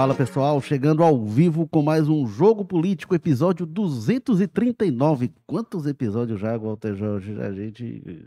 [0.00, 5.30] Fala pessoal, chegando ao vivo com mais um Jogo Político, episódio 239.
[5.46, 7.38] Quantos episódios já, Walter Jorge?
[7.38, 8.24] A gente eh,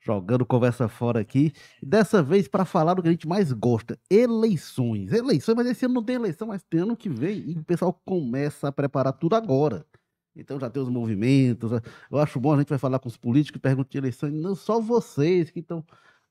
[0.00, 1.52] jogando conversa fora aqui.
[1.80, 5.12] Dessa vez para falar do que a gente mais gosta: eleições.
[5.12, 7.92] Eleições, mas esse ano não tem eleição, mas tem ano que vem e o pessoal
[8.04, 9.86] começa a preparar tudo agora.
[10.34, 11.70] Então já tem os movimentos.
[12.10, 14.80] Eu acho bom a gente vai falar com os políticos, perguntar de eleições, não só
[14.80, 15.84] vocês que estão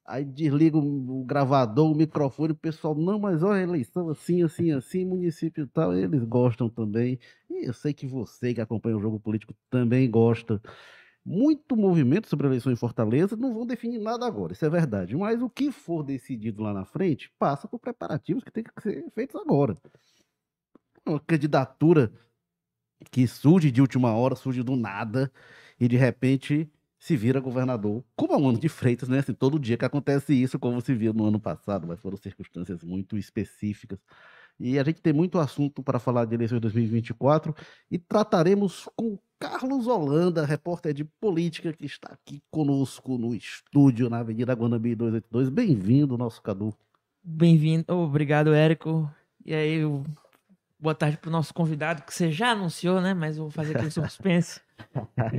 [0.07, 4.71] Aí desliga o gravador, o microfone, o pessoal, não, mas olha a eleição assim, assim,
[4.71, 7.17] assim, município e tal, eles gostam também.
[7.49, 10.61] E eu sei que você que acompanha o jogo político também gosta.
[11.25, 15.15] Muito movimento sobre a eleição em Fortaleza, não vão definir nada agora, isso é verdade.
[15.17, 19.09] Mas o que for decidido lá na frente, passa por preparativos que tem que ser
[19.11, 19.75] feitos agora.
[21.05, 22.11] Uma candidatura
[23.11, 25.31] que surge de última hora, surge do nada,
[25.79, 26.69] e de repente
[27.05, 29.19] se vira governador, como é o ano de Freitas, né?
[29.19, 32.83] Assim, todo dia que acontece isso, como se viu no ano passado, mas foram circunstâncias
[32.83, 33.99] muito específicas.
[34.59, 37.53] E a gente tem muito assunto para falar de eleições 2024
[37.91, 44.21] e trataremos com Carlos Holanda, repórter de política, que está aqui conosco no estúdio na
[44.21, 45.49] Avenida Guanambi 282.
[45.49, 46.73] Bem-vindo, nosso Cadu.
[47.23, 49.07] Bem-vindo, obrigado, Érico.
[49.45, 49.81] E aí,
[50.79, 53.13] boa tarde para o nosso convidado, que você já anunciou, né?
[53.13, 54.59] Mas eu vou fazer aqui o suspense.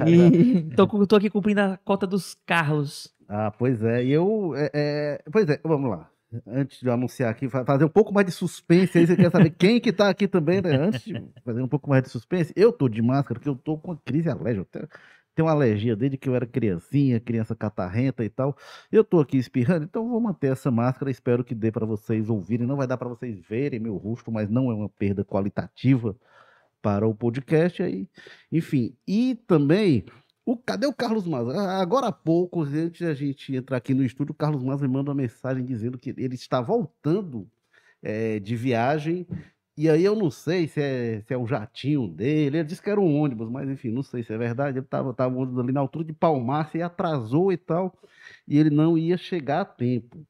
[0.06, 3.15] E tô, tô aqui cumprindo a cota dos Carlos.
[3.28, 4.03] Ah, pois é.
[4.05, 4.55] E eu.
[4.56, 6.11] É, é, pois é, vamos lá.
[6.47, 8.98] Antes de eu anunciar aqui, fazer um pouco mais de suspense.
[8.98, 10.77] Aí você quer saber quem que tá aqui também, né?
[10.77, 13.78] Antes de fazer um pouco mais de suspense, eu tô de máscara, porque eu tô
[13.78, 14.89] com crise alérgica.
[15.37, 18.56] Tenho uma alergia desde que eu era criancinha, criança catarrenta e tal.
[18.91, 21.11] Eu tô aqui espirrando, então vou manter essa máscara.
[21.11, 22.67] Espero que dê para vocês ouvirem.
[22.67, 26.17] Não vai dar para vocês verem meu rosto, mas não é uma perda qualitativa
[26.81, 28.09] para o podcast aí.
[28.51, 30.06] Enfim, e também
[30.47, 31.53] o cadê o Carlos Maza?
[31.83, 34.95] Agora há pouco, antes de a gente entrar aqui no estúdio, o Carlos Maza me
[34.95, 37.47] manda uma mensagem dizendo que ele está voltando
[38.03, 39.27] é, de viagem.
[39.76, 42.59] E aí eu não sei se é, se é o jatinho dele.
[42.59, 44.78] Ele disse que era um ônibus, mas enfim, não sei se é verdade.
[44.78, 47.94] Ele estava tava ali na altura de Palmacia e atrasou e tal.
[48.48, 50.26] E ele não ia chegar a tempo.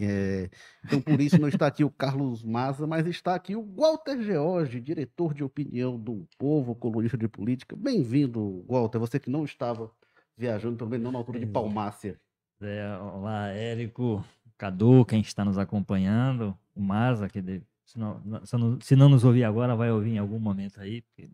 [0.00, 0.50] É,
[0.84, 4.80] então, por isso não está aqui o Carlos Maza, mas está aqui o Walter George,
[4.80, 7.76] diretor de opinião do Povo, colunista de política.
[7.76, 8.98] Bem-vindo, Walter.
[8.98, 9.90] Você que não estava
[10.36, 12.20] viajando, também não na altura de Palmácia.
[12.60, 14.24] É, olá, Érico,
[14.56, 17.42] Cadu, quem está nos acompanhando, o Maza, que
[17.86, 21.02] se, não, se, não, se não nos ouvir agora, vai ouvir em algum momento aí.
[21.02, 21.30] Porque...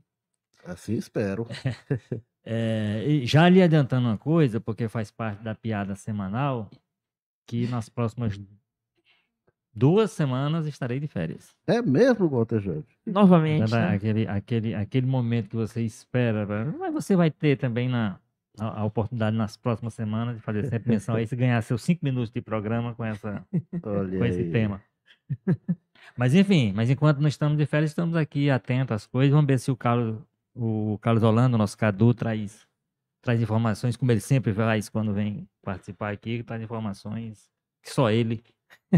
[0.65, 1.47] Assim espero.
[2.45, 6.69] É, já lhe adiantando uma coisa, porque faz parte da piada semanal,
[7.47, 8.37] que nas próximas
[9.73, 11.55] duas semanas estarei de férias.
[11.69, 12.85] É mesmo, Walter Jorge?
[13.07, 13.71] Novamente.
[13.71, 13.95] Né?
[13.95, 16.45] Aquele, aquele, aquele momento que você espera,
[16.79, 18.19] mas você vai ter também na,
[18.59, 22.05] a, a, oportunidade nas próximas semanas de fazer sempre menção aí, se ganhar seus cinco
[22.05, 23.47] minutos de programa com, essa,
[23.81, 24.83] com esse tema.
[26.17, 29.33] Mas enfim, mas enquanto não estamos de férias, estamos aqui atentos às coisas.
[29.33, 30.21] Vamos ver se o Carlos,
[30.55, 32.67] o Carlos nosso Cadu, traz
[33.23, 37.49] traz informações, como ele sempre faz quando vem participar aqui, traz informações
[37.81, 38.43] que só ele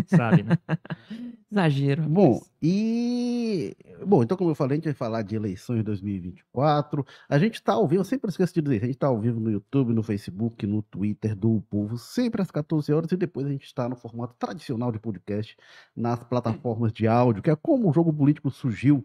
[0.06, 0.58] sabe, né?
[1.50, 2.02] Exagero.
[2.02, 3.76] Bom, e.
[4.04, 7.06] Bom, então, como eu falei, a gente vai falar de eleições 2024.
[7.28, 9.38] A gente está ao vivo, eu sempre esqueço de dizer, a gente está ao vivo
[9.38, 13.50] no YouTube, no Facebook, no Twitter do Povo, sempre às 14 horas, e depois a
[13.50, 15.56] gente está no formato tradicional de podcast
[15.94, 19.04] nas plataformas de áudio, que é como o jogo político surgiu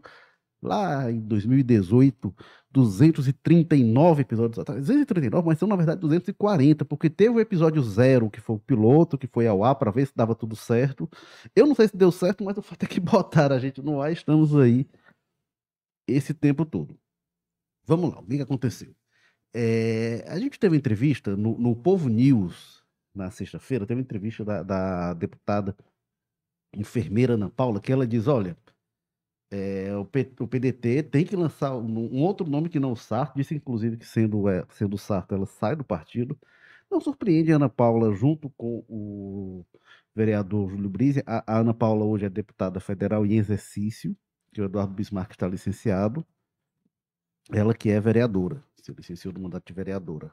[0.62, 2.34] lá em 2018,
[2.72, 4.82] 239 episódios atrás.
[4.82, 9.18] 239, mas são na verdade 240, porque teve o episódio zero, que foi o piloto,
[9.18, 11.10] que foi ao ar para ver se dava tudo certo.
[11.56, 14.02] Eu não sei se deu certo, mas o fato é que botaram a gente no
[14.02, 14.88] ar, estamos aí
[16.08, 16.98] esse tempo todo.
[17.86, 18.94] Vamos lá, o que aconteceu?
[19.54, 22.84] É, a gente teve entrevista no, no Povo News
[23.16, 25.76] na sexta-feira, teve entrevista da, da deputada
[26.74, 28.56] enfermeira Ana Paula, que ela diz: olha
[29.52, 32.96] é, o, P, o, PDT tem que lançar um, um, outro nome que não o
[32.96, 36.38] Sarto, disse inclusive que sendo, é, sendo o Sarto ela sai do partido.
[36.90, 39.66] Não surpreende a Ana Paula, junto com o
[40.16, 41.24] vereador Júlio Brise.
[41.26, 44.16] A, a Ana Paula hoje é deputada federal em exercício,
[44.54, 46.26] que o Eduardo Bismarck está licenciado.
[47.52, 50.32] Ela que é vereadora, se licenciou do mandato de vereadora.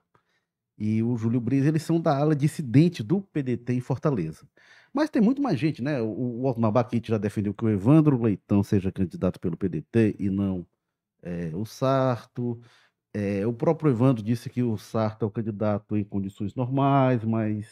[0.78, 4.46] E o Júlio Brise, eles são da ala dissidente do PDT em Fortaleza.
[4.92, 6.00] Mas tem muito mais gente, né?
[6.00, 10.66] O, Otmar Baquite já defendeu que o Evandro Leitão seja candidato pelo PDT e não
[11.22, 12.60] é, o Sarto.
[13.12, 17.66] É, o próprio Evandro disse que o Sarto é o candidato em condições normais, mas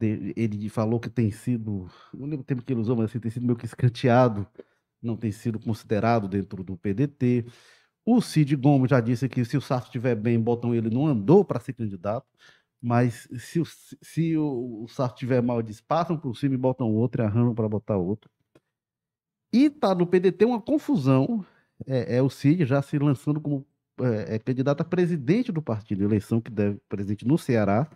[0.00, 3.30] ele falou que tem sido, não lembro o tempo que ele usou, mas assim, tem
[3.30, 4.46] sido meio que escanteado,
[5.00, 7.46] não tem sido considerado dentro do PDT.
[8.06, 11.44] O Cid Gomes já disse que se o Sarto estiver bem, botam ele, não andou
[11.44, 12.26] para ser candidato.
[12.80, 16.92] Mas se o, se o, o Sarto tiver mal, eles passam por cima e botam
[16.92, 18.30] outro e arranjam para botar outro.
[19.52, 21.44] E tá no PDT uma confusão.
[21.86, 23.66] É, é o Cid já se lançando como
[24.00, 27.88] é, é, candidato a presidente do partido, eleição que deve, presidente no Ceará,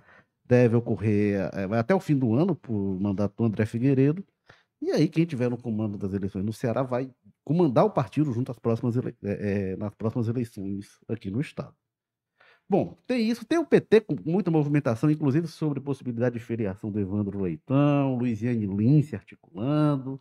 [0.45, 4.25] deve ocorrer é, até o fim do ano, por mandato do André Figueiredo.
[4.81, 7.11] E aí, quem tiver no comando das eleições no Ceará vai
[7.49, 9.17] comandar o partido junto às próximas ele...
[9.25, 11.75] é, é, nas próximas eleições aqui no Estado.
[12.69, 13.47] Bom, tem isso.
[13.47, 18.67] Tem o PT com muita movimentação, inclusive sobre possibilidade de feriação do Evandro Leitão, Luiziane
[18.67, 20.21] Lins se articulando.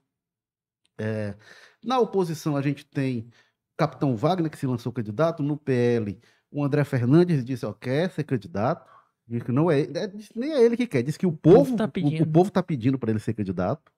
[0.98, 1.36] É,
[1.84, 3.28] na oposição, a gente tem
[3.74, 5.44] o Capitão Wagner, que se lançou candidato.
[5.44, 6.18] No PL,
[6.50, 8.90] o André Fernandes disse que quer ser candidato.
[9.28, 11.86] Diz que não é, é, nem é ele que quer, diz que o povo está
[11.90, 13.92] pedindo, o, povo tá pedindo para ele ser candidato.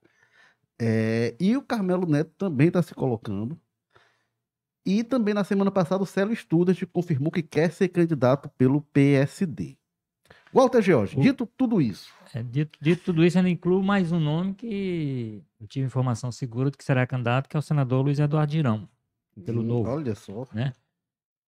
[0.81, 3.59] É, e o Carmelo Neto também está se colocando.
[4.85, 9.77] E também na semana passada o Célio Studas confirmou que quer ser candidato pelo PSD.
[10.51, 12.11] Walter George, dito tudo isso.
[12.33, 16.71] É, dito, dito, tudo isso, ainda incluo mais um nome que eu tive informação segura
[16.71, 18.89] de que será candidato, que é o senador Luiz Eduardo Girão,
[19.45, 19.89] pelo hum, novo.
[19.89, 20.47] Olha só.
[20.51, 20.73] Né?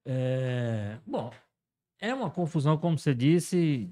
[0.06, 1.32] É, bom,
[2.00, 3.90] é uma confusão, como você disse,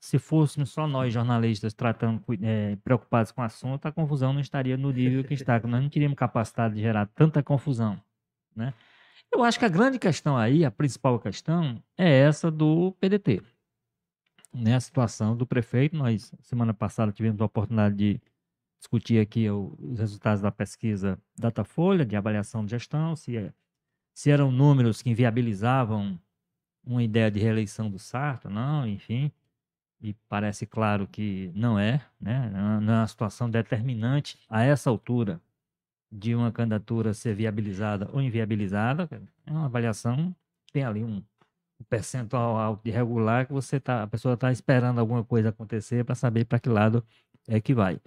[0.00, 4.76] se fôssemos só nós jornalistas tratando, é, preocupados com o assunto, a confusão não estaria
[4.76, 8.00] no nível que está, nós não teríamos capacidade de gerar tanta confusão,
[8.56, 8.72] né?
[9.30, 13.42] Eu acho que a grande questão aí, a principal questão, é essa do PDT.
[14.52, 18.20] Né, a situação do prefeito, nós semana passada tivemos a oportunidade de
[18.80, 23.52] discutir aqui os resultados da pesquisa Datafolha de avaliação de gestão, se, é,
[24.12, 26.18] se eram números que inviabilizavam
[26.82, 29.30] uma ideia de reeleição do Sarto, não, enfim
[30.02, 32.50] e parece claro que não é, né?
[32.80, 35.40] não é uma situação determinante a essa altura
[36.10, 39.08] de uma candidatura ser viabilizada ou inviabilizada,
[39.46, 40.34] é uma avaliação,
[40.72, 41.22] tem ali um,
[41.88, 46.14] percentual alto de regular que você tá, a pessoa está esperando alguma coisa acontecer para
[46.14, 47.04] saber para que lado
[47.48, 48.00] é que vai.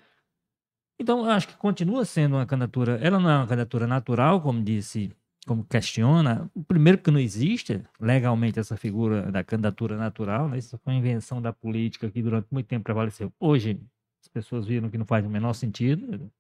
[1.00, 4.64] Então, eu acho que continua sendo uma candidatura, ela não é uma candidatura natural, como
[4.64, 10.58] disse como questiona, o primeiro que não existe legalmente essa figura da candidatura natural, né?
[10.58, 13.32] isso foi uma invenção da política que durante muito tempo prevaleceu.
[13.40, 13.80] Hoje
[14.22, 16.32] as pessoas viram que não faz o menor sentido,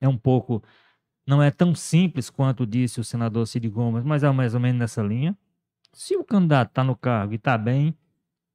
[0.00, 0.62] é um pouco,
[1.26, 4.78] não é tão simples quanto disse o senador Cid Gomes, mas é mais ou menos
[4.78, 5.36] nessa linha.
[5.92, 7.96] Se o candidato está no cargo e está bem,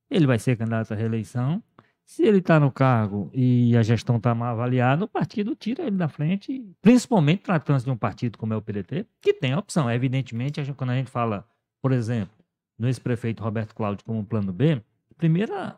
[0.09, 1.63] ele vai ser candidato à reeleição.
[2.07, 5.97] Se ele está no cargo e a gestão está mal avaliada, o partido tira ele
[5.97, 9.91] da frente, principalmente tratando-se de um partido como é o PDT, que tem a opção.
[9.91, 11.45] Evidentemente, quando a gente fala,
[11.81, 12.33] por exemplo,
[12.79, 14.81] no ex-prefeito Roberto Cláudio como plano B,
[15.17, 15.77] primeira,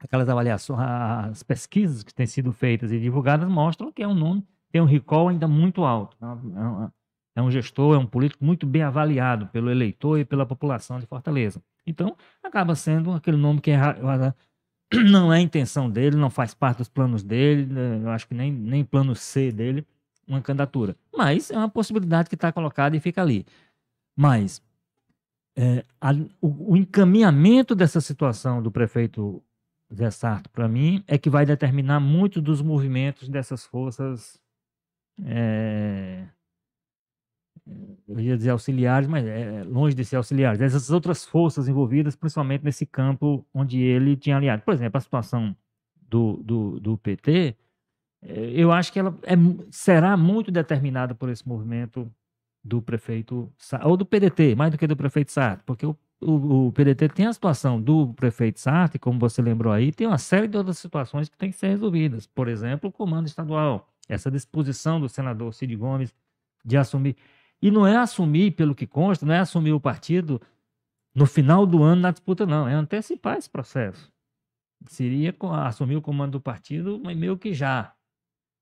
[0.00, 4.42] aquelas avaliações, as pesquisas que têm sido feitas e divulgadas mostram que é um nome,
[4.72, 6.16] tem um recall ainda muito alto.
[7.36, 10.98] É, é um gestor, é um político muito bem avaliado pelo eleitor e pela população
[10.98, 11.62] de Fortaleza.
[11.86, 13.76] Então, acaba sendo aquele nome que é
[15.10, 18.52] não é intenção dele, não faz parte dos planos dele, né, eu acho que nem,
[18.52, 19.86] nem plano C dele,
[20.26, 20.96] uma candidatura.
[21.16, 23.46] Mas é uma possibilidade que está colocada e fica ali.
[24.14, 24.62] Mas
[25.56, 29.42] é, a, o, o, encaminhamento dessa situação do prefeito
[29.92, 34.40] Zé Sarto, para mim, é que vai determinar muito dos movimentos dessas forças
[35.24, 36.26] é,
[38.08, 42.64] eu ia dizer auxiliares, mas é longe de ser auxiliares, essas outras forças envolvidas, principalmente
[42.64, 44.62] nesse campo onde ele tinha aliado.
[44.62, 45.56] Por exemplo, a situação
[46.08, 47.56] do, do, do PT,
[48.22, 49.34] é, eu acho que ela é,
[49.70, 52.10] será muito determinada por esse movimento
[52.62, 53.52] do prefeito,
[53.84, 57.26] ou do PDT, mais do que do prefeito Sartre, porque o, o, o PDT tem
[57.26, 61.28] a situação do prefeito Sartre, como você lembrou aí, tem uma série de outras situações
[61.28, 62.26] que têm que ser resolvidas.
[62.26, 66.14] Por exemplo, o comando estadual, essa disposição do senador Cid Gomes
[66.64, 67.16] de assumir
[67.60, 70.40] e não é assumir, pelo que consta, não é assumir o partido
[71.14, 72.68] no final do ano na disputa, não.
[72.68, 74.12] É antecipar esse processo.
[74.86, 75.34] Seria
[75.64, 77.94] assumir o comando do partido, mas meio que já.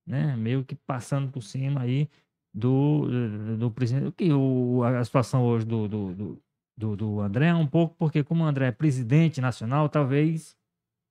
[0.07, 0.37] Né?
[0.37, 2.09] Meio que passando por cima aí
[2.55, 4.13] do, do, do presidente.
[4.13, 6.43] Que o, a situação hoje do, do,
[6.77, 10.57] do, do André é um pouco porque, como o André é presidente nacional, talvez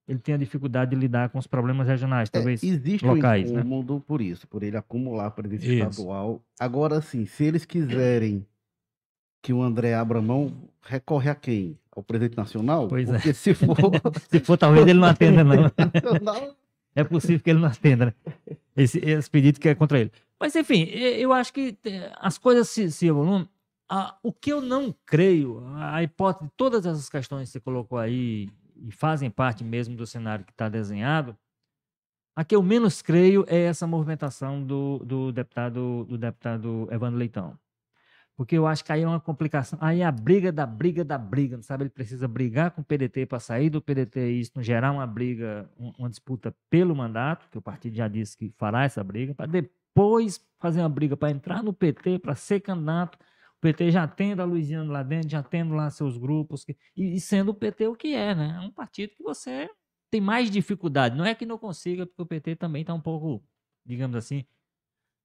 [0.07, 3.49] ele tenha dificuldade de lidar com os problemas regionais, é, talvez é, existe locais.
[3.49, 4.01] um incômodo né?
[4.05, 5.89] por isso, por ele acumular presença isso.
[5.89, 6.41] estadual.
[6.59, 8.45] Agora, sim, se eles quiserem
[9.41, 11.77] que o André abra mão, recorre a quem?
[11.95, 12.87] Ao presidente nacional?
[12.87, 13.13] Pois é.
[13.13, 13.33] Porque é.
[13.33, 13.75] se for...
[14.29, 15.71] se for, talvez ele não atenda, não.
[16.95, 18.13] é possível que ele não atenda, né?
[18.75, 20.11] Esse, esse pedido que é contra ele.
[20.39, 23.47] Mas, enfim, eu acho que eh, as coisas se, se evoluem.
[23.87, 28.49] Ah, o que eu não creio, a hipótese, todas essas questões que você colocou aí,
[28.83, 31.37] e fazem parte mesmo do cenário que está desenhado,
[32.35, 37.57] a que eu menos creio é essa movimentação do, do deputado do deputado Evandro Leitão.
[38.35, 39.77] Porque eu acho que aí é uma complicação.
[39.79, 41.83] Aí é a briga da briga da briga, sabe?
[41.83, 45.69] Ele precisa brigar com o PDT para sair do PDT e isso gerar uma briga,
[45.77, 50.43] uma disputa pelo mandato, que o partido já disse que fará essa briga, para depois
[50.59, 53.19] fazer uma briga para entrar no PT, para ser candidato.
[53.63, 56.65] PT já tendo a Luiziana lá dentro, já tendo lá seus grupos,
[56.97, 58.57] e, e sendo o PT o que é, né?
[58.57, 59.69] É um partido que você
[60.11, 61.15] tem mais dificuldade.
[61.15, 63.41] Não é que não consiga, porque o PT também está um pouco,
[63.85, 64.45] digamos assim,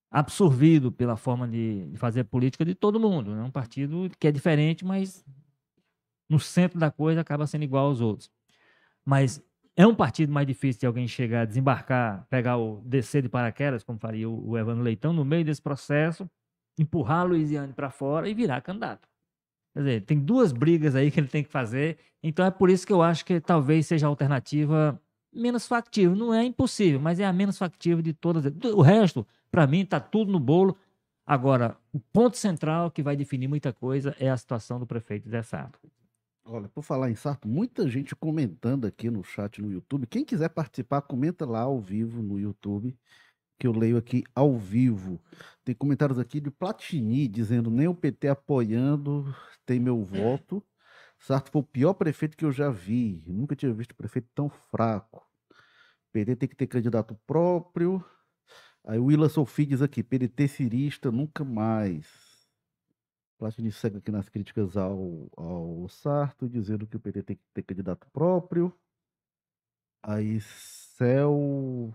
[0.09, 3.33] absorvido pela forma de, de, fazer política de todo mundo.
[3.33, 3.43] É né?
[3.43, 5.25] um partido que é diferente, mas
[6.29, 8.31] no centro da coisa acaba sendo igual aos outros.
[9.05, 9.43] Mas
[9.77, 13.99] é um partido mais difícil de alguém chegar, desembarcar, pegar o descer de paraquedas, como
[13.99, 16.31] faria o, o Evandro Leitão, no meio desse processo,
[16.79, 19.09] empurrar a Luiziane para fora e virar candidato.
[19.75, 22.87] Quer dizer, tem duas brigas aí que ele tem que fazer, então é por isso
[22.87, 25.01] que eu acho que talvez seja a alternativa
[25.33, 26.17] menos factível.
[26.17, 28.45] Não é impossível, mas é a menos factível de todas.
[28.75, 30.77] O resto, para mim, está tudo no bolo.
[31.25, 35.43] Agora, o ponto central que vai definir muita coisa é a situação do prefeito Zé
[35.43, 35.79] Sarto.
[36.45, 40.07] Olha, por falar em Sarto, muita gente comentando aqui no chat no YouTube.
[40.07, 42.97] Quem quiser participar, comenta lá ao vivo no YouTube,
[43.59, 45.21] que eu leio aqui ao vivo.
[45.65, 49.35] Tem comentários aqui de Platini dizendo: nem o PT apoiando
[49.67, 50.65] tem meu voto.
[51.19, 53.23] Sarto foi o pior prefeito que eu já vi.
[53.27, 55.27] Nunca tinha visto prefeito tão fraco.
[56.13, 58.05] PT tem que ter candidato próprio.
[58.85, 62.07] Aí o Willa Sofi diz aqui, PDT cirista, nunca mais.
[63.37, 67.63] Platini segue aqui nas críticas ao, ao Sarto, dizendo que o PT tem que ter
[67.63, 68.73] candidato próprio.
[70.03, 71.93] Aí Céu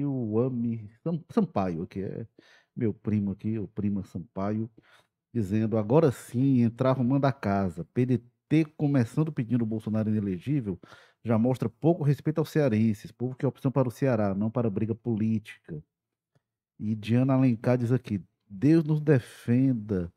[0.00, 2.26] Silame Sampaio, que é
[2.74, 4.70] meu primo aqui, o prima Sampaio,
[5.34, 7.84] dizendo agora sim entrar arrumando a casa.
[7.92, 10.78] PDT começando pedindo o Bolsonaro inelegível
[11.24, 14.68] já mostra pouco respeito aos cearenses, povo que é opção para o Ceará, não para
[14.68, 15.82] briga política.
[16.78, 20.12] E Diana Alencar diz aqui: Deus nos defenda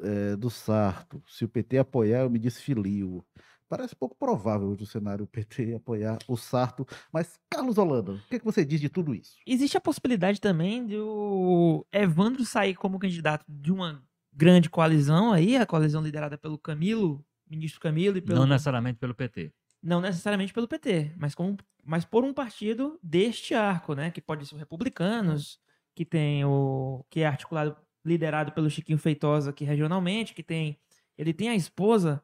[0.00, 1.22] é, do Sarto.
[1.26, 3.24] Se o PT apoiar, eu me desfilio.
[3.68, 6.86] Parece pouco provável hoje o cenário PT apoiar o Sarto.
[7.12, 9.36] Mas, Carlos Holanda, o que, é que você diz de tudo isso?
[9.46, 15.56] Existe a possibilidade também de o Evandro sair como candidato de uma grande coalizão aí,
[15.56, 18.38] a coalizão liderada pelo Camilo, ministro Camilo e pelo.
[18.38, 19.52] Não necessariamente pelo PT.
[19.82, 24.10] Não necessariamente pelo PT, mas, como, mas por um partido deste arco, né?
[24.10, 25.60] Que pode ser o Republicanos,
[25.94, 27.04] que tem o.
[27.10, 30.78] que é articulado, liderado pelo Chiquinho Feitosa aqui regionalmente, que tem.
[31.16, 32.22] Ele tem a esposa,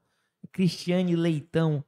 [0.53, 1.85] Cristiane Leitão,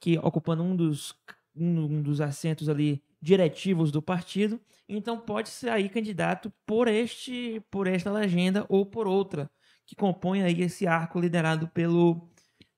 [0.00, 1.14] que ocupando um dos,
[1.54, 4.60] um dos assentos ali diretivos do partido.
[4.88, 9.50] Então pode sair candidato por este por esta legenda ou por outra
[9.86, 12.30] que compõe aí esse arco liderado pelo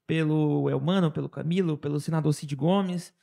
[0.06, 3.14] pelo Elmano, pelo Camilo, pelo senador Cid Gomes.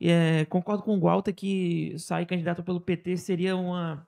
[0.00, 4.06] É, concordo com o Walter que sair candidato pelo PT seria uma,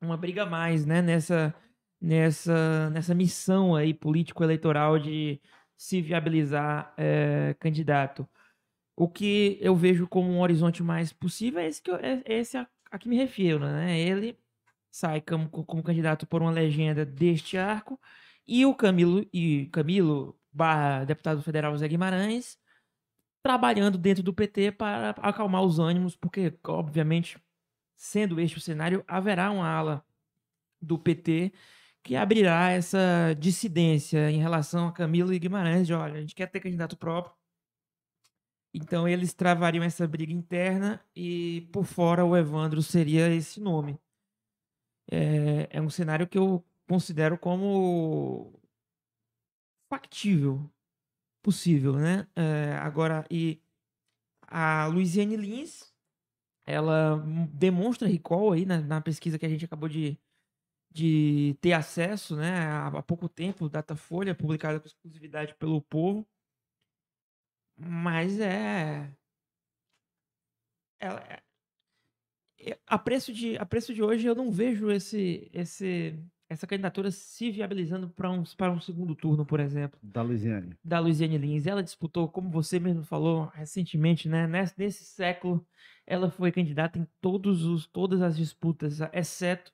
[0.00, 1.02] uma briga a mais, né?
[1.02, 1.54] Nessa,
[2.00, 5.40] nessa, nessa missão aí político-eleitoral de
[5.78, 8.28] se viabilizar é, candidato.
[8.96, 12.34] O que eu vejo como um horizonte mais possível é esse, que eu, é, é
[12.40, 13.98] esse a, a, que me refiro, né?
[13.98, 14.36] Ele
[14.90, 17.98] sai como, como candidato por uma legenda deste arco
[18.46, 22.58] e o Camilo e Camilo barra deputado federal Zé Guimarães,
[23.40, 27.38] trabalhando dentro do PT para acalmar os ânimos, porque, obviamente,
[27.94, 30.04] sendo este o cenário, haverá uma ala
[30.82, 31.52] do PT
[32.08, 36.46] que abrirá essa dissidência em relação a Camilo e Guimarães, de olha, a gente quer
[36.50, 37.36] ter candidato próprio.
[38.72, 44.00] Então eles travariam essa briga interna e por fora o Evandro seria esse nome.
[45.10, 48.58] É, é um cenário que eu considero como
[49.90, 50.66] factível
[51.42, 52.26] possível, né?
[52.34, 53.60] É, agora, e
[54.46, 55.92] a Luiziane Lins,
[56.64, 57.22] ela
[57.52, 60.18] demonstra recall aí na, na, pesquisa que a gente acabou de,
[60.90, 62.66] de ter acesso, né?
[62.70, 66.26] Há, pouco tempo, Datafolha, publicada com exclusividade pelo povo.
[67.76, 69.12] Mas é.
[71.00, 71.20] Ela,
[72.60, 76.18] é, a preço de a preço de hoje eu não vejo esse esse
[76.50, 80.00] essa candidatura se viabilizando para um, um segundo turno, por exemplo.
[80.02, 80.74] Da Luiziane.
[80.82, 81.66] Da Luiziane Lins.
[81.66, 84.46] Ela disputou, como você mesmo falou recentemente, né?
[84.46, 85.64] Nesse, nesse século,
[86.06, 89.72] ela foi candidata em todos os, todas as disputas, exceto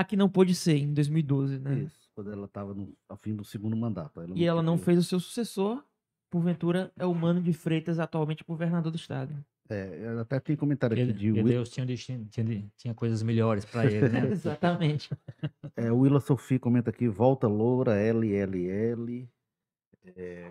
[0.00, 1.80] a que não pôde ser, em 2012, né?
[1.80, 2.74] Isso, quando ela estava
[3.06, 4.20] ao fim do segundo mandato.
[4.20, 5.84] Ela e ela não fez o seu sucessor,
[6.30, 9.34] porventura é o Mano de Freitas, atualmente governador do estado.
[9.68, 11.44] É, até tem comentário aqui de Will...
[11.44, 14.26] Deus tinha, tinha, tinha coisas melhores para ele, né?
[14.32, 15.10] Exatamente.
[15.76, 19.28] É, o Willa Sophie comenta aqui, volta loura, LLL.
[20.16, 20.50] É...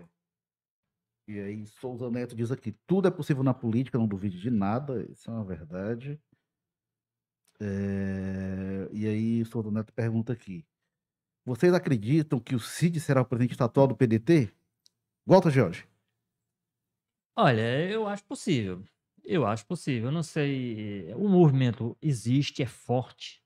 [1.28, 5.06] E aí, Souza Neto diz aqui, tudo é possível na política, não duvide de nada,
[5.12, 6.20] isso é uma verdade.
[7.60, 8.90] É...
[8.92, 10.66] E aí, Souza Neto pergunta aqui,
[11.46, 14.52] vocês acreditam que o Cid será o presidente estadual do PDT?
[15.26, 15.88] Volta, Jorge.
[17.36, 18.84] Olha, eu acho possível.
[19.24, 20.10] Eu acho possível.
[20.10, 21.14] Eu não sei.
[21.16, 23.42] O movimento existe, é forte.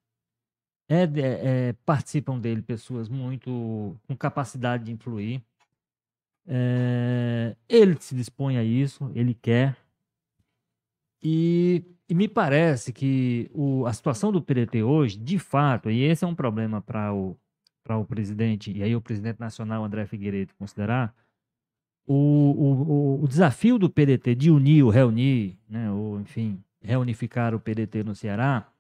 [0.90, 1.04] é,
[1.70, 5.44] é, participam dele pessoas muito com capacidade de influir.
[6.46, 9.78] É, ele se dispõe a isso, ele quer.
[11.22, 16.24] E, e me parece que o, a situação do PDT hoje, de fato, e esse
[16.24, 17.36] é um problema para o,
[17.90, 21.12] o presidente, e aí o presidente nacional André Figueiredo considerar,
[22.06, 27.60] o, o, o desafio do PDT de unir ou reunir, né, ou enfim, reunificar o
[27.60, 28.72] PDT no Ceará,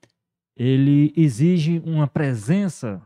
[0.55, 3.01] ele exige uma presença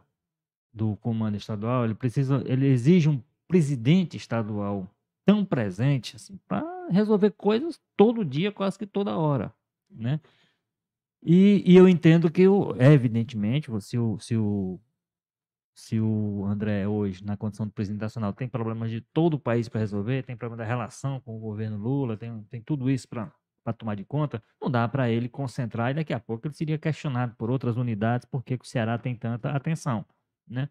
[0.74, 4.86] do comando estadual, ele precisa, ele exige um presidente estadual
[5.26, 9.54] tão presente assim, para resolver coisas todo dia, quase que toda hora,
[9.98, 10.20] né?
[11.22, 12.44] E, e eu entendo que,
[12.80, 14.80] evidentemente, se o, se, o,
[15.74, 19.68] se o André hoje, na condição de presidente nacional, tem problemas de todo o país
[19.68, 23.32] para resolver, tem problema da relação com o governo Lula, tem, tem tudo isso para
[23.78, 27.36] tomar de conta, não dá para ele concentrar e daqui a pouco ele seria questionado
[27.36, 30.06] por outras unidades por que o Ceará tem tanta atenção,
[30.48, 30.70] né?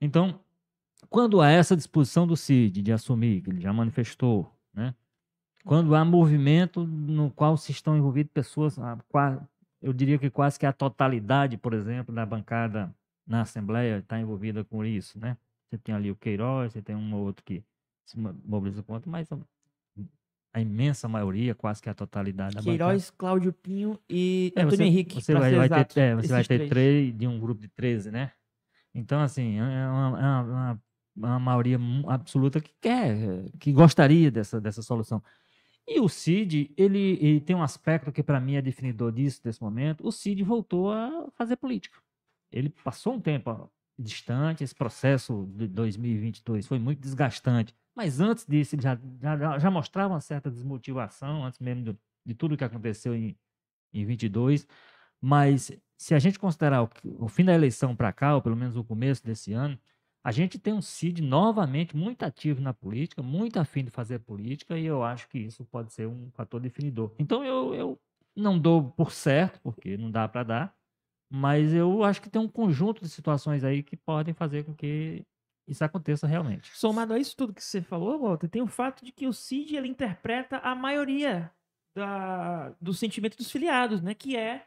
[0.00, 0.40] Então,
[1.08, 4.94] quando há essa disposição do CID de assumir, que ele já manifestou, né?
[5.64, 8.76] Quando há movimento no qual se estão envolvidas pessoas,
[9.82, 12.94] eu diria que quase que a totalidade, por exemplo, da bancada
[13.26, 15.36] na Assembleia está envolvida com isso, né?
[15.68, 17.62] Você tem ali o Queiroz, você tem um ou outro que
[18.04, 19.28] se mobiliza contra, mas
[20.52, 23.16] a imensa maioria, quase que a totalidade da Queiroz, bancada.
[23.16, 25.14] Cláudio Pinho e é, Antônio você, Henrique.
[25.14, 28.32] Você vai, vai ter, é, você vai ter três de um grupo de 13, né?
[28.92, 30.82] Então, assim, é uma, é uma,
[31.16, 35.22] uma maioria absoluta que quer, que gostaria dessa, dessa solução.
[35.92, 39.60] E o Cid, ele, ele tem um aspecto que para mim é definidor disso, desse
[39.60, 40.06] momento.
[40.06, 41.98] O Cid voltou a fazer política.
[42.52, 43.68] Ele passou um tempo
[43.98, 47.74] distante, esse processo de 2022 foi muito desgastante.
[47.92, 52.56] Mas antes disso, ele já, já, já mostrava uma certa desmotivação, antes mesmo de, tudo
[52.56, 53.36] que aconteceu em,
[53.92, 54.68] em 22.
[55.20, 58.76] Mas se a gente considerar o, o fim da eleição para cá, ou pelo menos
[58.76, 59.76] o começo desse ano,
[60.22, 64.78] a gente tem um Cid novamente muito ativo na política, muito afim de fazer política,
[64.78, 67.14] e eu acho que isso pode ser um fator definidor.
[67.18, 68.00] Então eu, eu
[68.36, 70.76] não dou por certo, porque não dá para dar,
[71.30, 75.24] mas eu acho que tem um conjunto de situações aí que podem fazer com que
[75.66, 76.76] isso aconteça realmente.
[76.76, 79.76] Somado a isso tudo que você falou, Walter, tem o fato de que o Cid
[79.76, 81.50] ele interpreta a maioria
[81.94, 84.14] da, do sentimento dos filiados, né?
[84.14, 84.66] Que é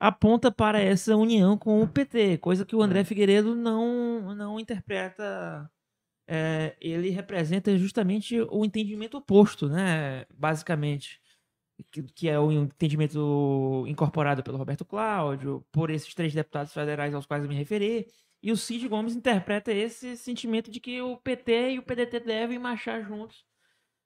[0.00, 3.04] aponta para essa união com o PT, coisa que o André é.
[3.04, 5.70] Figueiredo não, não interpreta.
[6.26, 10.24] É, ele representa justamente o entendimento oposto, né?
[10.34, 11.20] Basicamente.
[11.90, 17.24] Que, que, é o entendimento incorporado pelo Roberto Cláudio, por esses três deputados federais aos
[17.24, 18.06] quais eu me referi.
[18.42, 22.58] E o Cid Gomes interpreta esse sentimento de que o PT e o PDT devem
[22.58, 23.44] marchar juntos,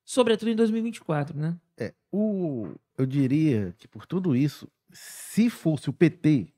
[0.05, 1.59] sobretudo em 2024, né?
[1.77, 6.53] É, o, eu diria que por tudo isso, se fosse o PT,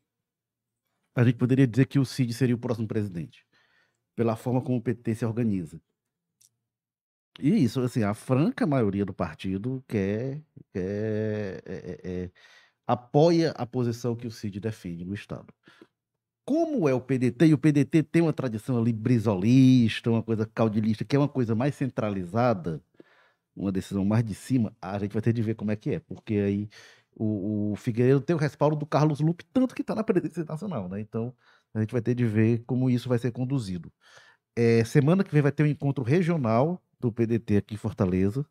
[1.14, 3.46] a gente poderia dizer que o Cid seria o próximo presidente,
[4.14, 5.80] pela forma como o PT se organiza.
[7.40, 12.30] E isso, assim, a franca maioria do partido quer, quer é, é, é,
[12.86, 15.52] apoia a posição que o Cid defende no Estado.
[16.44, 21.04] Como é o PDT, e o PDT tem uma tradição ali brisolista, uma coisa caudilista,
[21.04, 22.80] que é uma coisa mais centralizada,
[23.54, 26.00] uma decisão mais de cima, a gente vai ter de ver como é que é,
[26.00, 26.68] porque aí
[27.16, 30.88] o, o Figueiredo tem o respaldo do Carlos Lupe, tanto que está na presidência nacional,
[30.88, 31.00] né?
[31.00, 31.34] Então
[31.74, 33.90] a gente vai ter de ver como isso vai ser conduzido.
[34.54, 38.46] É, semana que vem vai ter um encontro regional do PDT aqui em Fortaleza,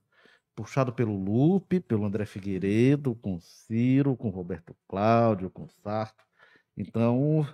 [0.56, 6.24] puxado pelo Lupe, pelo André Figueiredo, com Ciro, com Roberto Cláudio, com Sarto.
[6.78, 7.48] Então,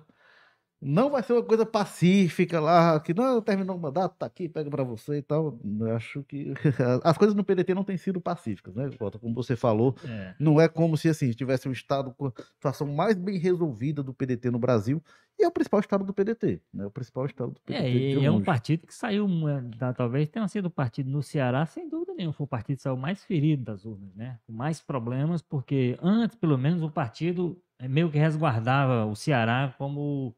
[0.82, 4.70] não vai ser uma coisa pacífica lá, que não, terminou o mandato, tá aqui, pega
[4.70, 5.60] para você e tal.
[5.80, 6.54] Eu acho que
[7.04, 9.20] as coisas no PDT não têm sido pacíficas, né, Jota?
[9.20, 10.34] Como você falou, é.
[10.39, 14.13] não é como se assim tivesse um estado com a situação mais bem resolvida do
[14.13, 15.04] PDT no Brasil,
[15.39, 16.86] e é o principal estado do PDT, né?
[16.86, 17.84] O principal estado do PDT.
[17.84, 21.65] É, e é um partido que saiu, é, talvez tenha sido o partido no Ceará,
[21.65, 24.39] sem dúvida nenhuma, foi o partido que saiu mais ferido das urnas, né?
[24.48, 29.74] Com mais problemas, porque antes, pelo menos, o partido é, meio que resguardava o Ceará
[29.78, 30.36] como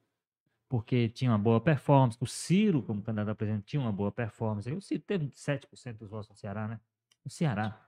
[0.74, 2.18] porque tinha uma boa performance.
[2.20, 4.72] O Ciro, como candidato a presidente, tinha uma boa performance.
[4.72, 6.80] o Ciro teve 7% dos votos no Ceará, né?
[7.24, 7.80] No Ceará.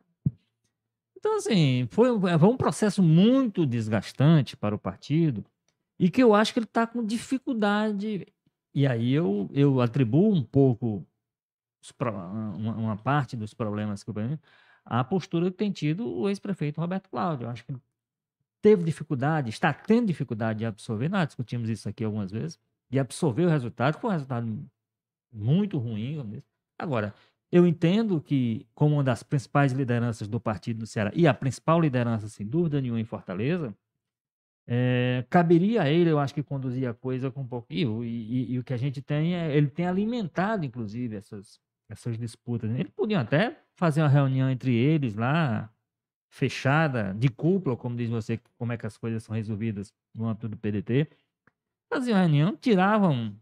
[1.17, 5.43] Então, assim, foi, foi um processo muito desgastante para o partido
[5.97, 8.27] e que eu acho que ele está com dificuldade.
[8.71, 11.03] E aí eu, eu atribuo um pouco
[11.99, 14.15] uma, uma parte dos problemas que eu
[14.85, 17.45] a postura que tem tido o ex-prefeito Roberto Cláudio.
[17.45, 17.75] Eu acho que
[18.61, 21.09] teve dificuldade, está tendo dificuldade de absorver.
[21.09, 24.69] Nós discutimos isso aqui algumas vezes de absorver o resultado, foi um resultado
[25.31, 26.41] muito ruim.
[26.79, 27.13] Agora,
[27.51, 31.79] eu entendo que, como uma das principais lideranças do partido no Ceará, e a principal
[31.81, 33.75] liderança, sem dúvida nenhuma, em Fortaleza,
[34.67, 38.03] É, caberia a ele, eu acho que conduzir a coisa com um pouquinho.
[38.03, 39.55] E, e, e, o que a gente tem é.
[39.55, 42.71] Ele tem alimentado, inclusive, essas, essas disputas.
[42.71, 45.69] Eles podiam até fazer uma reunião entre eles lá,
[46.29, 50.49] fechada, de cúpula, como diz você, como é que as coisas são resolvidas no âmbito
[50.49, 51.07] do PDT.
[51.89, 53.35] Faziam uma reunião, tiravam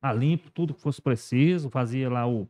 [0.00, 2.48] a limpo tudo que fosse preciso, fazia lá o.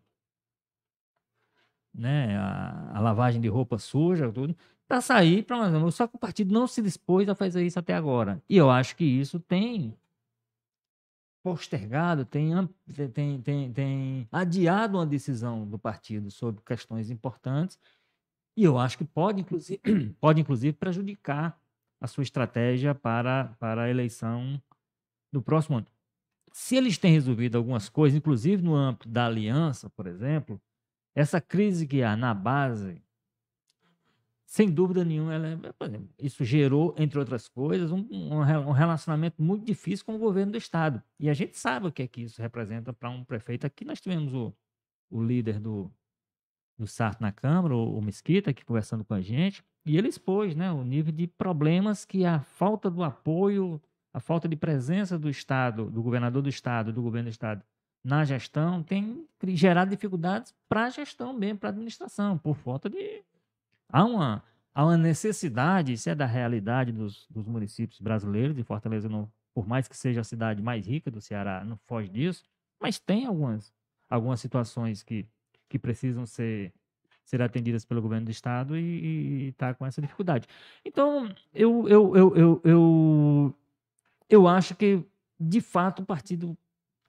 [1.95, 4.55] Né, a, a lavagem de roupa suja, tudo
[4.87, 7.95] para sair para mais Só que o partido não se dispôs a fazer isso até
[7.95, 8.43] agora.
[8.49, 9.97] E eu acho que isso tem
[11.43, 12.51] postergado, tem,
[13.13, 17.79] tem, tem, tem adiado uma decisão do partido sobre questões importantes.
[18.57, 19.81] E eu acho que pode, inclusive,
[20.21, 21.57] pode, inclusive prejudicar
[22.01, 24.61] a sua estratégia para, para a eleição
[25.37, 25.87] do próximo ano.
[26.53, 30.61] Se eles têm resolvido algumas coisas, inclusive no âmbito da aliança, por exemplo,
[31.14, 33.03] essa crise que há na base
[34.46, 40.07] sem dúvida nenhuma, ela, é, isso gerou, entre outras coisas, um, um, relacionamento muito difícil
[40.07, 41.03] com o governo do Estado.
[41.18, 43.66] E a gente sabe o que é que isso representa para um prefeito.
[43.66, 44.55] Aqui nós tivemos o,
[45.11, 45.90] o líder do,
[46.79, 50.55] do SART na Câmara, o, o Mesquita, aqui conversando com a gente, e ele expôs
[50.55, 53.83] né, o nível de problemas que a falta do apoio,
[54.17, 57.63] a falta de presença do Estado, do governador do Estado, do governo do Estado,
[58.03, 63.23] na gestão, tem gerado dificuldades para a gestão mesmo, para a administração, por falta de
[63.91, 64.43] Há uma,
[64.75, 69.69] há uma necessidade, isso é da realidade dos, dos municípios brasileiros, e Fortaleza, não, por
[69.69, 72.43] mais que seja a cidade mais rica do Ceará, não foge disso,
[72.81, 73.71] mas tem algumas,
[74.09, 75.27] algumas situações que,
[75.69, 76.73] que precisam ser,
[77.23, 80.49] ser atendidas pelo governo do Estado e está com essa dificuldade.
[80.83, 83.55] Então, eu, eu, eu, eu, eu,
[84.29, 85.05] eu acho que,
[85.39, 86.57] de fato, o partido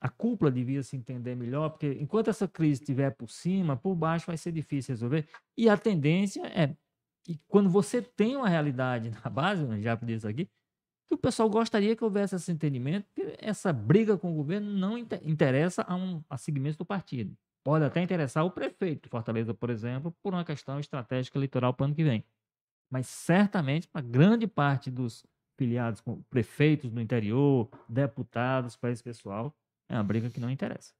[0.00, 4.26] a cúpula devia se entender melhor, porque enquanto essa crise estiver por cima, por baixo
[4.26, 5.26] vai ser difícil resolver.
[5.56, 6.76] E a tendência é
[7.24, 10.48] que quando você tem uma realidade na base, já disse aqui,
[11.08, 14.96] que o pessoal gostaria que houvesse esse entendimento, que essa briga com o governo não
[14.98, 17.34] interessa a, um, a segmentos do partido.
[17.64, 21.84] Pode até interessar o prefeito de Fortaleza, por exemplo, por uma questão estratégica eleitoral para
[21.84, 22.24] o ano que vem.
[22.90, 25.26] Mas certamente, para grande parte dos
[25.58, 29.52] filiados, prefeitos no interior, deputados, para esse pessoal,
[29.88, 30.92] é uma briga que não interessa.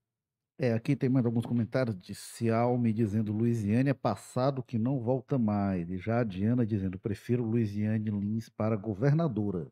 [0.61, 5.39] É, aqui tem mais alguns comentários de Cialme dizendo Luiziane é passado que não volta
[5.39, 5.89] mais.
[5.89, 9.69] E já a Diana dizendo prefiro Luiziane Lins para governadora.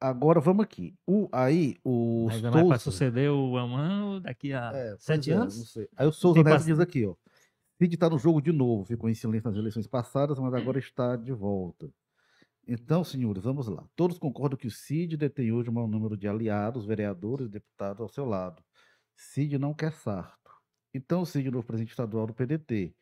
[0.00, 0.94] Agora vamos aqui.
[1.06, 2.64] O, aí o Mas Souza...
[2.64, 5.76] vai suceder o Aman daqui a é, sete é, anos?
[5.94, 7.14] Aí o Souza Neto diz aqui, ó.
[7.78, 11.16] Cid está no jogo de novo, ficou em silêncio nas eleições passadas, mas agora está
[11.16, 11.90] de volta.
[12.66, 13.86] Então, senhores, vamos lá.
[13.94, 18.00] Todos concordam que o Cid detém hoje o maior número de aliados, vereadores e deputados
[18.00, 18.62] ao seu lado.
[19.14, 20.50] Cid não quer sarto.
[20.92, 22.94] Então, o Cid, novo presidente estadual do PDT.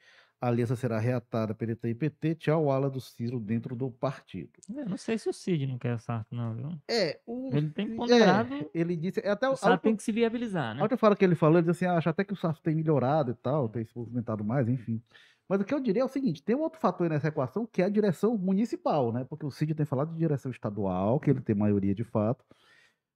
[0.45, 2.35] A aliança será reatada PDT e PT.
[2.35, 4.51] Tchau, ala do Ciro dentro do partido.
[4.69, 6.69] Eu não sei se o Cid não quer sarto, não, viu?
[6.87, 7.49] É, o...
[7.55, 8.53] Ele tem ponderado.
[8.53, 9.21] É, ele disse.
[9.21, 10.81] É até o sarto tem que se viabilizar, né?
[10.81, 12.61] A outra fala que ele falou, ele disse assim: ah, acho até que o sarto
[12.61, 15.03] tem melhorado e tal, tem se movimentado mais, enfim.
[15.49, 17.83] Mas o que eu diria é o seguinte: tem um outro fator nessa equação que
[17.83, 19.25] é a direção municipal, né?
[19.25, 22.45] Porque o Cid tem falado de direção estadual, que ele tem maioria de fato.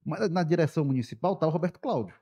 [0.04, 2.14] Mas na direção municipal está o Roberto Cláudio,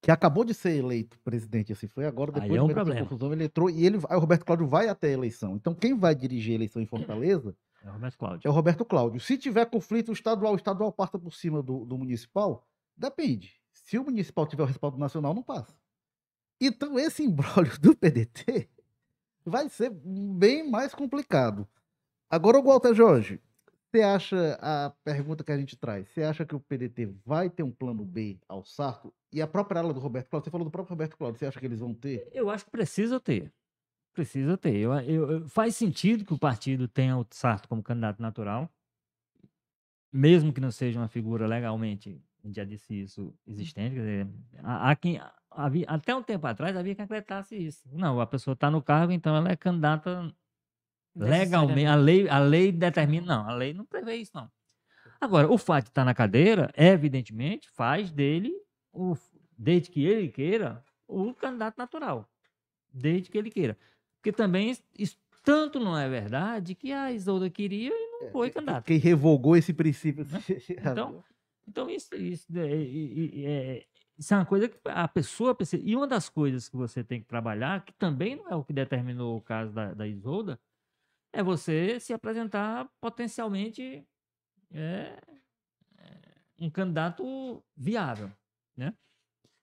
[0.00, 3.32] que acabou de ser eleito presidente, assim, foi agora, depois Aí é um da confusão,
[3.32, 5.54] ele entrou e ele, o Roberto Cláudio vai até a eleição.
[5.54, 8.48] Então, quem vai dirigir a eleição em Fortaleza é o Roberto Cláudio.
[8.48, 9.20] É o Roberto Cláudio.
[9.20, 13.52] Se tiver conflito estadual, o estadual passa por cima do, do municipal, depende.
[13.72, 15.74] Se o municipal tiver o respaldo nacional, não passa.
[16.60, 18.68] Então, esse embrólio do PDT
[19.44, 21.66] vai ser bem mais complicado.
[22.30, 23.40] Agora, o Walter Jorge,
[23.90, 26.08] você acha a pergunta que a gente traz?
[26.08, 29.12] Você acha que o PDT vai ter um plano B ao Sarto?
[29.30, 31.60] E a própria ala do Roberto Cláudio, você falou do próprio Roberto Cláudio, você acha
[31.60, 32.28] que eles vão ter?
[32.32, 33.52] Eu acho que precisa ter.
[34.14, 34.76] Precisa ter.
[34.76, 38.70] Eu, eu, faz sentido que o partido tenha o Sarto como candidato natural,
[40.12, 43.94] mesmo que não seja uma figura legalmente, a gente já disse isso, existente.
[43.94, 44.28] Quer dizer,
[44.62, 45.20] há, há quem,
[45.56, 47.88] havia, até um tempo atrás havia que acreditasse isso.
[47.92, 50.34] Não, a pessoa está no cargo, então ela é candidata
[51.14, 51.86] legalmente.
[51.86, 54.50] A lei, a lei determina, não, a lei não prevê isso, não.
[55.20, 58.52] Agora, o fato de estar na cadeira, evidentemente, faz dele,
[58.92, 59.16] o,
[59.56, 62.28] desde que ele queira, o candidato natural.
[62.92, 63.78] Desde que ele queira.
[64.16, 68.50] Porque também isso tanto não é verdade que a Isolda queria e não é, foi
[68.50, 68.84] candidato.
[68.84, 70.24] Quem revogou esse princípio.
[70.24, 70.40] Né?
[70.78, 71.24] Então,
[71.68, 72.82] então isso, isso é,
[73.44, 73.86] é,
[74.22, 75.56] isso é uma coisa que a pessoa.
[75.82, 78.72] E uma das coisas que você tem que trabalhar, que também não é o que
[78.72, 80.60] determinou o caso da, da Isolda,
[81.32, 84.06] é você se apresentar potencialmente
[84.72, 85.18] é,
[85.98, 86.18] é,
[86.60, 88.30] um candidato viável.
[88.76, 88.94] Né?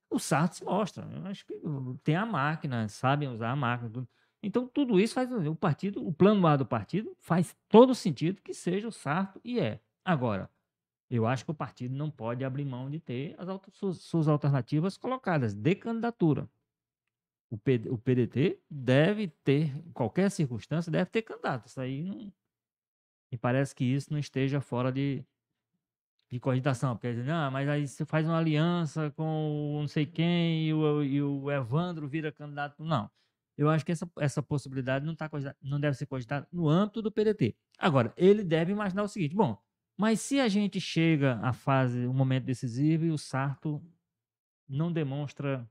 [0.10, 1.08] O Sartre mostra.
[1.30, 1.58] Acho que
[2.04, 3.90] tem a máquina, sabem usar a máquina.
[3.90, 4.10] Tudo.
[4.44, 8.54] Então, tudo isso faz o partido, o plano A do partido faz todo sentido que
[8.54, 9.80] seja o Sarto e é.
[10.04, 10.50] Agora,
[11.10, 14.98] eu acho que o partido não pode abrir mão de ter as suas, suas alternativas
[14.98, 16.48] colocadas de candidatura.
[17.50, 21.68] O, o PDT deve ter, em qualquer circunstância, deve ter candidato.
[21.68, 22.32] Isso aí não.
[23.32, 25.26] Me parece que isso não esteja fora de,
[26.30, 26.96] de cogitação.
[26.96, 31.22] Porque não, mas aí você faz uma aliança com não sei quem e o, e
[31.22, 32.84] o Evandro vira candidato.
[32.84, 33.10] Não.
[33.58, 35.30] Eu acho que essa, essa possibilidade não, tá,
[35.62, 37.56] não deve ser cogitada no âmbito do PDT.
[37.78, 39.62] Agora, ele deve imaginar o seguinte: bom,
[40.00, 43.84] mas se a gente chega à fase, um momento decisivo e o Sarto
[44.66, 45.70] não demonstra.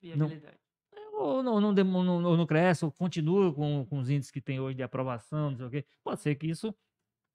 [0.00, 0.56] Viabilidade.
[0.90, 4.58] Não, ou não, não, não, não, cresce, ou continua com, com os índices que tem
[4.58, 6.74] hoje de aprovação, não sei o quê, pode ser que isso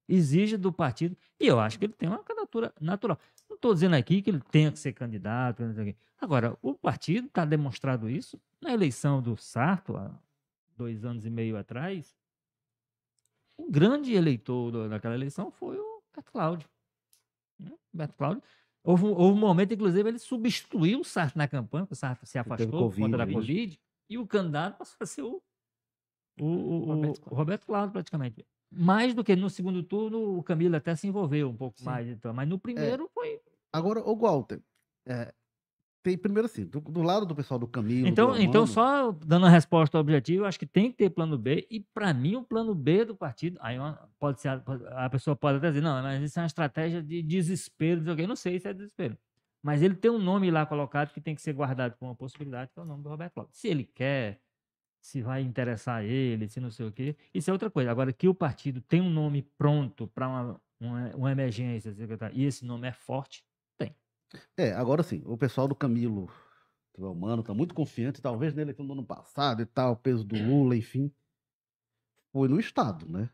[0.10, 1.16] exige do partido.
[1.40, 3.20] E eu acho que ele tem uma candidatura natural.
[3.48, 5.62] Não estou dizendo aqui que ele tenha que ser candidato.
[6.20, 10.20] Agora, o partido está demonstrado isso na eleição do Sarto, há
[10.76, 12.18] dois anos e meio atrás.
[13.56, 16.70] O grande eleitor daquela eleição foi o Beto Cláudio.
[17.60, 17.72] Né?
[17.94, 18.44] Beto Cláudio.
[18.84, 22.38] Houve, houve, um momento, inclusive, ele substituiu o Sarto na campanha, porque o Sarto se
[22.38, 25.42] afastou por conta da Covid, e o candidato passou a ser o,
[26.40, 27.38] o, o, Roberto, Cláudio.
[27.38, 28.46] Roberto Cláudio, praticamente.
[28.70, 31.86] Mais do que no segundo turno, o Camilo até se envolveu um pouco Sim.
[31.86, 33.10] mais, então, mas no primeiro é.
[33.14, 33.42] foi.
[33.72, 34.62] Agora, o Walter,
[35.06, 35.34] é,
[36.04, 38.06] tem, primeiro assim, do, do, lado do pessoal do Camilo.
[38.06, 41.66] Então, do então só dando a resposta objetiva, acho que tem que ter plano B,
[41.72, 43.78] e para mim o plano B do partido, aí
[44.20, 44.62] pode ser,
[44.92, 48.36] a pessoa pode até dizer, não, mas isso é uma estratégia de desespero, eu não
[48.36, 49.18] sei se é desespero.
[49.64, 52.70] Mas ele tem um nome lá colocado que tem que ser guardado como uma possibilidade,
[52.74, 53.56] que é o nome do Roberto Cláudio.
[53.56, 54.42] Se ele quer,
[55.00, 57.90] se vai interessar ele, se não sei o quê, isso é outra coisa.
[57.90, 61.96] Agora, que o partido tem um nome pronto para uma, uma, uma emergência,
[62.34, 63.42] e esse nome é forte,
[64.58, 66.30] é, agora sim, o pessoal do Camilo,
[66.98, 70.76] o humano, tá muito confiante, talvez nele no ano passado e tal, peso do Lula,
[70.76, 71.12] enfim.
[72.32, 73.30] Foi no Estado, né?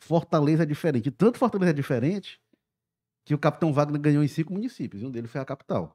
[0.00, 1.10] Fortaleza é diferente.
[1.10, 2.40] Tanto Fortaleza é diferente
[3.24, 5.94] que o Capitão Wagner ganhou em cinco municípios, e um deles foi a capital.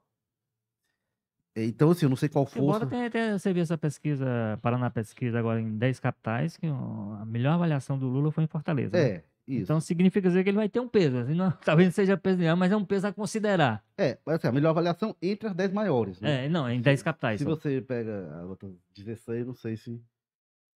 [1.56, 2.86] Então, assim, eu não sei qual força...
[2.86, 4.26] Embora tenha, você viu essa pesquisa,
[4.62, 8.98] Paraná Pesquisa, agora em 10 capitais, que a melhor avaliação do Lula foi em Fortaleza.
[8.98, 9.04] Né?
[9.04, 9.24] É, né?
[9.48, 9.64] Isso.
[9.64, 11.18] Então significa dizer que ele vai ter um peso.
[11.18, 13.84] Assim, não, talvez não seja peso nenhum, mas é um peso a considerar.
[13.98, 16.22] É, mas assim, a melhor avaliação entre as 10 maiores.
[16.22, 16.46] Né?
[16.46, 17.40] É, não, em 10 capitais.
[17.40, 17.50] Se só.
[17.50, 20.02] você pega as outras 16, não sei se.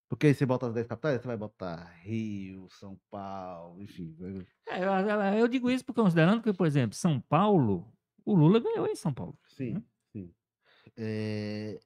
[0.10, 4.16] Porque aí você bota as 10 capitais, você vai botar Rio, São Paulo, enfim.
[4.68, 7.86] É, eu, eu, digo isso porque considerando que, por exemplo, São Paulo,
[8.26, 9.38] o Lula ganhou em São Paulo.
[9.48, 9.84] Sim, né?
[10.14, 10.34] sim.
[10.96, 11.78] É,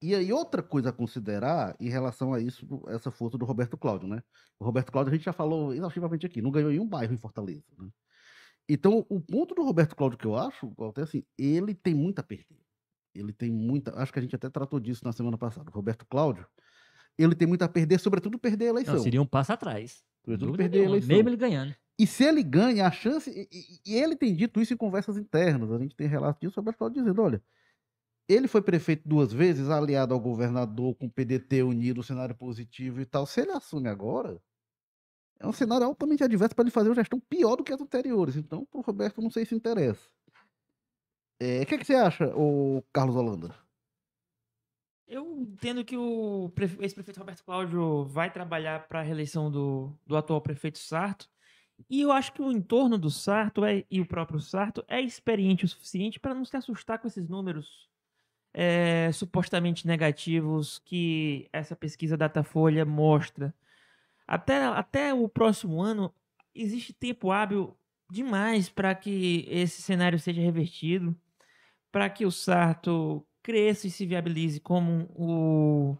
[0.00, 4.08] e aí, outra coisa a considerar em relação a isso, essa força do Roberto Cláudio,
[4.08, 4.22] né?
[4.60, 7.18] O Roberto Cláudio, a gente já falou exaustivamente aqui, não ganhou em um bairro em
[7.18, 7.88] Fortaleza, né?
[8.68, 12.22] Então, o ponto do Roberto Cláudio que eu acho, até assim, ele tem muito a
[12.22, 12.58] perder.
[13.14, 13.94] Ele tem muita.
[13.96, 15.70] Acho que a gente até tratou disso na semana passada.
[15.70, 16.46] O Roberto Cláudio,
[17.16, 18.96] ele tem muito a perder, sobretudo perder a eleição.
[18.96, 20.02] Não, seria um passo atrás.
[20.24, 21.16] Sobretudo perder nenhuma, a eleição.
[21.16, 21.74] Mesmo ele ganhando.
[21.98, 23.30] E se ele ganha, a chance.
[23.30, 25.70] E, e, ele tem dito isso em conversas internas.
[25.72, 27.42] A gente tem relato disso, o Roberto Cláudio dizendo: olha,
[28.28, 33.06] ele foi prefeito duas vezes, aliado ao governador, com o PDT unido, cenário positivo e
[33.06, 33.24] tal.
[33.24, 34.40] Se ele assume agora,
[35.38, 38.36] é um cenário altamente adverso para ele fazer uma gestão pior do que as anteriores.
[38.36, 40.08] Então, para o Roberto, não sei se interessa.
[41.38, 43.54] É, o é, que, que, você acha, o Carlos Holanda?
[45.06, 50.40] Eu entendo que o ex-prefeito Roberto Cláudio vai trabalhar para a reeleição do, do atual
[50.40, 51.28] prefeito Sarto.
[51.88, 55.64] E eu acho que o entorno do Sarto é, e o próprio Sarto é experiente
[55.64, 57.86] o suficiente para não se assustar com esses números
[58.58, 63.54] é, supostamente negativos que essa pesquisa Datafolha mostra.
[64.26, 66.12] Até, até o próximo ano,
[66.54, 67.76] existe tempo hábil
[68.10, 71.14] demais para que esse cenário seja revertido,
[71.92, 75.96] para que o Sarto cresça e se viabilize como o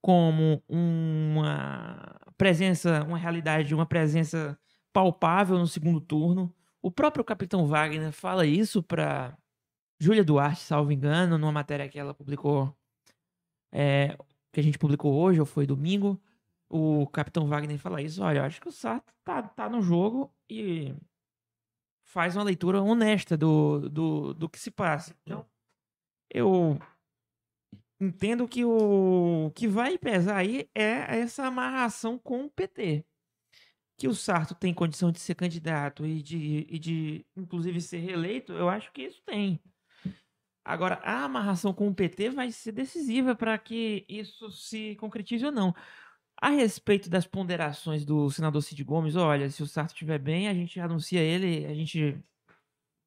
[0.00, 4.58] como uma presença, uma realidade, uma presença
[4.92, 6.52] palpável no segundo turno.
[6.80, 9.36] O próprio Capitão Wagner fala isso para
[10.02, 12.76] Júlia Duarte, salvo engano, numa matéria que ela publicou,
[13.70, 14.18] é,
[14.52, 16.20] que a gente publicou hoje, ou foi domingo,
[16.68, 20.34] o Capitão Wagner fala isso, olha, eu acho que o Sato tá, tá no jogo
[20.50, 20.92] e
[22.02, 25.14] faz uma leitura honesta do, do, do que se passa.
[25.22, 25.46] Então,
[26.28, 26.76] eu
[28.00, 33.04] entendo que o que vai pesar aí é essa amarração com o PT.
[33.96, 38.52] Que o Sarto tem condição de ser candidato e de, e de inclusive, ser reeleito,
[38.52, 39.60] eu acho que isso tem.
[40.64, 45.52] Agora, a amarração com o PT vai ser decisiva para que isso se concretize ou
[45.52, 45.74] não.
[46.40, 50.54] A respeito das ponderações do senador Cid Gomes, olha, se o Sarto estiver bem, a
[50.54, 52.18] gente anuncia ele, a gente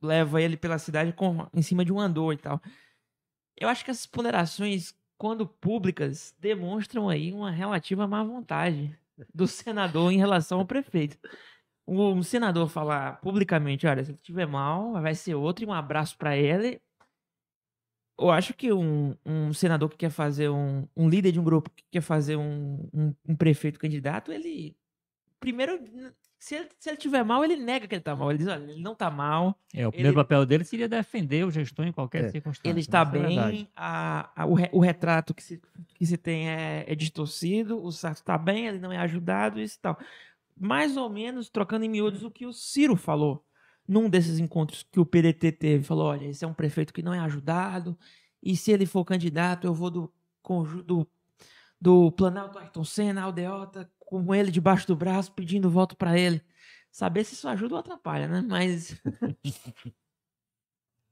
[0.01, 2.61] leva ele pela cidade com, em cima de um andor e tal.
[3.57, 8.97] Eu acho que essas ponderações, quando públicas, demonstram aí uma relativa má vontade
[9.33, 11.17] do senador em relação ao prefeito.
[11.87, 16.17] um senador falar publicamente, olha, se ele estiver mal, vai ser outro e um abraço
[16.17, 16.81] para ele.
[18.17, 21.69] Eu acho que um, um senador que quer fazer um, um líder de um grupo
[21.69, 24.75] que quer fazer um, um, um prefeito candidato, ele
[25.39, 25.80] primeiro
[26.45, 28.30] se ele, se ele tiver mal, ele nega que ele tá mal.
[28.30, 29.60] Ele diz, olha, ele não tá mal.
[29.73, 32.69] É, o primeiro ele, papel dele seria defender o gestor em qualquer é, circunstância.
[32.69, 35.60] Ele está é bem, a, a, o, re, o, retrato que se,
[35.95, 39.78] que se tem é, é distorcido, o Sarto está bem, ele não é ajudado, isso
[39.78, 39.97] e tal.
[40.56, 43.43] Mais ou menos trocando em miúdos o que o Ciro falou
[43.88, 45.84] num desses encontros que o PDT teve.
[45.84, 47.98] Falou, olha, esse é um prefeito que não é ajudado,
[48.41, 50.13] e se ele for candidato, eu vou do,
[50.86, 51.08] do,
[51.82, 56.41] do Planalto Ayrton Senna, Aldeota, com ele debaixo do braço, pedindo voto para ele.
[56.91, 58.41] Saber se isso ajuda ou atrapalha, né?
[58.48, 59.02] Mas.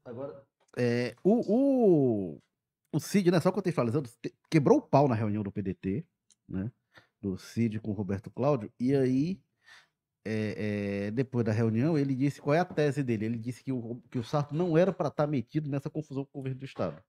[0.06, 0.46] Agora,
[0.78, 2.42] é, o, o,
[2.94, 3.40] o Cid, né?
[3.42, 4.10] Só que eu tenho falando,
[4.50, 6.06] quebrou o pau na reunião do PDT,
[6.48, 6.72] né?
[7.20, 9.42] Do Cid com o Roberto Cláudio, e aí.
[10.26, 13.26] É, é, depois da reunião, ele disse qual é a tese dele.
[13.26, 16.24] Ele disse que o, que o Sarto não era para estar tá metido nessa confusão
[16.26, 17.02] com o governo do Estado.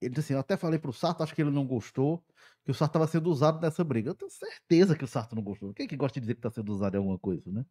[0.00, 2.24] Ele disse assim: eu até falei para o Sarto, acho que ele não gostou,
[2.64, 4.10] que o Sarto estava sendo usado nessa briga.
[4.10, 5.72] Eu tenho certeza que o Sarto não gostou.
[5.72, 7.64] Quem é que gosta de dizer que está sendo usado em alguma coisa, né?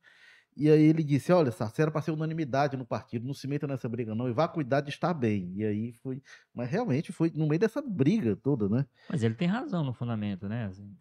[0.55, 3.67] E aí ele disse: Olha, Sarto, era para ser unanimidade no partido, não se meta
[3.67, 5.53] nessa briga, não, e vá cuidar de estar bem.
[5.55, 6.21] E aí foi.
[6.53, 8.85] Mas realmente foi no meio dessa briga toda, né?
[9.09, 10.65] Mas ele tem razão no fundamento, né?
[10.65, 10.93] Assim,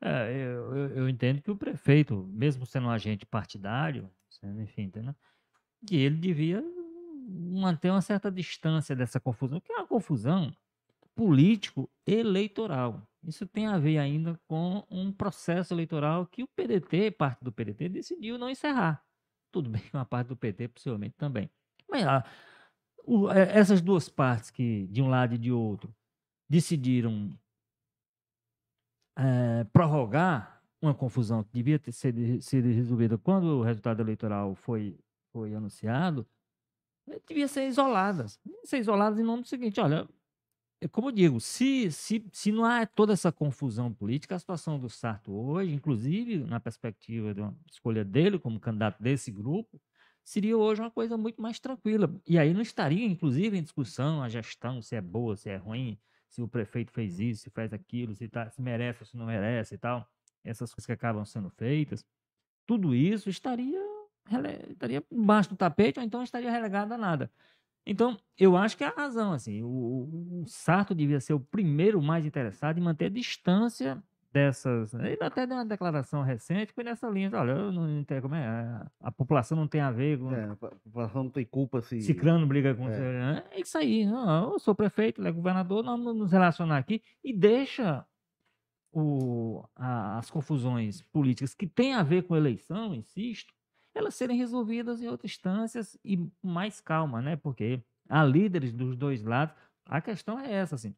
[0.00, 4.10] é, eu, eu, eu, entendo que o prefeito, mesmo sendo um agente partidário,
[4.42, 5.14] enfim, entendeu?
[5.86, 6.62] que ele devia
[7.28, 10.52] manter uma certa distância dessa confusão, que é uma confusão
[11.14, 13.02] político-eleitoral.
[13.24, 17.88] Isso tem a ver ainda com um processo eleitoral que o PDT, parte do PDT,
[17.88, 19.04] decidiu não encerrar.
[19.50, 21.50] Tudo bem, uma parte do PT possivelmente também.
[21.88, 22.24] Mas ah,
[23.04, 25.94] o, é, essas duas partes que, de um lado e de outro,
[26.48, 27.30] decidiram
[29.18, 34.96] é, prorrogar uma confusão que devia ter sido, sido resolvida quando o resultado eleitoral foi,
[35.32, 36.26] foi anunciado,
[37.26, 38.38] devia ser isoladas.
[38.64, 40.08] Ser isoladas em nome do seguinte: olha,
[40.80, 44.78] é como eu digo, se, se, se não há toda essa confusão política, a situação
[44.78, 49.80] do Sarto hoje, inclusive na perspectiva da escolha dele como candidato desse grupo,
[50.22, 52.14] seria hoje uma coisa muito mais tranquila.
[52.26, 55.98] E aí não estaria, inclusive, em discussão a gestão, se é boa, se é ruim,
[56.28, 59.26] se o prefeito fez isso, se faz aquilo, se, tá, se merece ou se não
[59.26, 60.08] merece e tal.
[60.44, 62.04] Essas coisas que acabam sendo feitas.
[62.66, 63.80] Tudo isso estaria,
[64.70, 67.30] estaria embaixo do tapete ou então estaria relegado a nada.
[67.86, 72.02] Então, eu acho que é a razão, assim, o, o Sarto devia ser o primeiro
[72.02, 74.94] mais interessado em manter a distância dessas.
[74.94, 77.30] Ele até deu uma declaração recente foi nessa linha.
[77.32, 78.46] Olha, eu não entendo como é.
[78.46, 80.32] A, a população não tem a ver com.
[80.32, 82.00] É, a população não tem culpa se.
[82.00, 82.88] Ciclano briga com.
[82.88, 84.04] É, é isso aí.
[84.04, 88.04] Não, eu sou prefeito, ele é governador, nós vamos nos relacionar aqui e deixa
[88.92, 93.52] o, a, as confusões políticas que têm a ver com eleição, insisto,
[93.94, 97.36] elas serem resolvidas em outras instâncias e mais calma, né?
[97.36, 99.54] Porque há líderes dos dois lados.
[99.84, 100.94] A questão é essa, assim.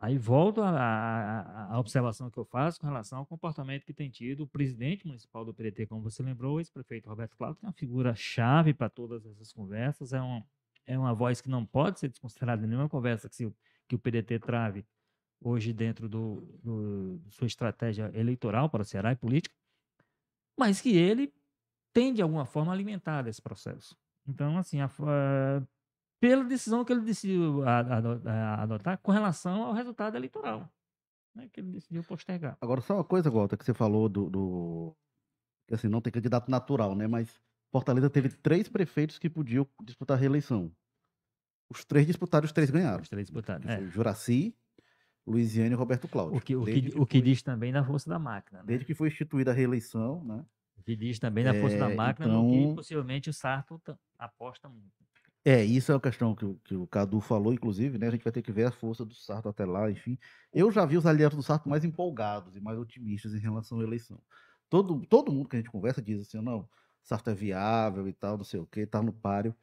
[0.00, 4.46] Aí volto à observação que eu faço com relação ao comportamento que tem tido o
[4.46, 8.14] presidente municipal do PDT, como você lembrou, o ex-prefeito Roberto Cláudio, que é uma figura
[8.14, 10.40] chave para todas essas conversas, é, um,
[10.86, 13.52] é uma voz que não pode ser desconsiderada em nenhuma conversa que, se,
[13.88, 14.86] que o PDT trave
[15.40, 19.54] hoje dentro do, do, sua estratégia eleitoral para o Ceará e política,
[20.56, 21.32] mas que ele
[21.92, 23.96] tem, de alguma forma, alimentado esse processo.
[24.28, 25.62] Então, assim, a, a,
[26.20, 30.68] pela decisão que ele decidiu adotar com relação ao resultado eleitoral,
[31.34, 32.56] né, que ele decidiu postergar.
[32.60, 34.96] Agora, só uma coisa, Walter, que você falou do, do
[35.66, 37.06] que assim, não tem candidato natural, né?
[37.06, 37.28] Mas
[37.70, 40.72] Fortaleza teve três prefeitos que podiam disputar a reeleição.
[41.70, 43.02] Os três disputaram, os três ganharam.
[43.02, 43.68] Os três disputaram.
[43.68, 43.86] É.
[43.88, 44.56] Juraci,
[45.26, 46.38] Luiziane e Roberto Cláudio.
[46.38, 48.60] O que, o que, o que diz também da força da máquina.
[48.60, 48.64] Né?
[48.66, 50.44] Desde que foi instituída a reeleição, né?
[50.82, 52.50] Que diz também da força é, da máquina, então...
[52.50, 53.78] que possivelmente o Sarto
[54.18, 55.04] aposta muito.
[55.44, 58.08] É, isso é uma questão que, que, o Cadu falou, inclusive, né?
[58.08, 60.18] A gente vai ter que ver a força do Sarto até lá, enfim.
[60.52, 63.82] Eu já vi os aliados do Sarto mais empolgados e mais otimistas em relação à
[63.82, 64.20] eleição.
[64.68, 66.68] Todo, todo mundo que a gente conversa diz assim, não,
[67.02, 69.54] Sarto é viável e tal, não sei o que, tá no páreo.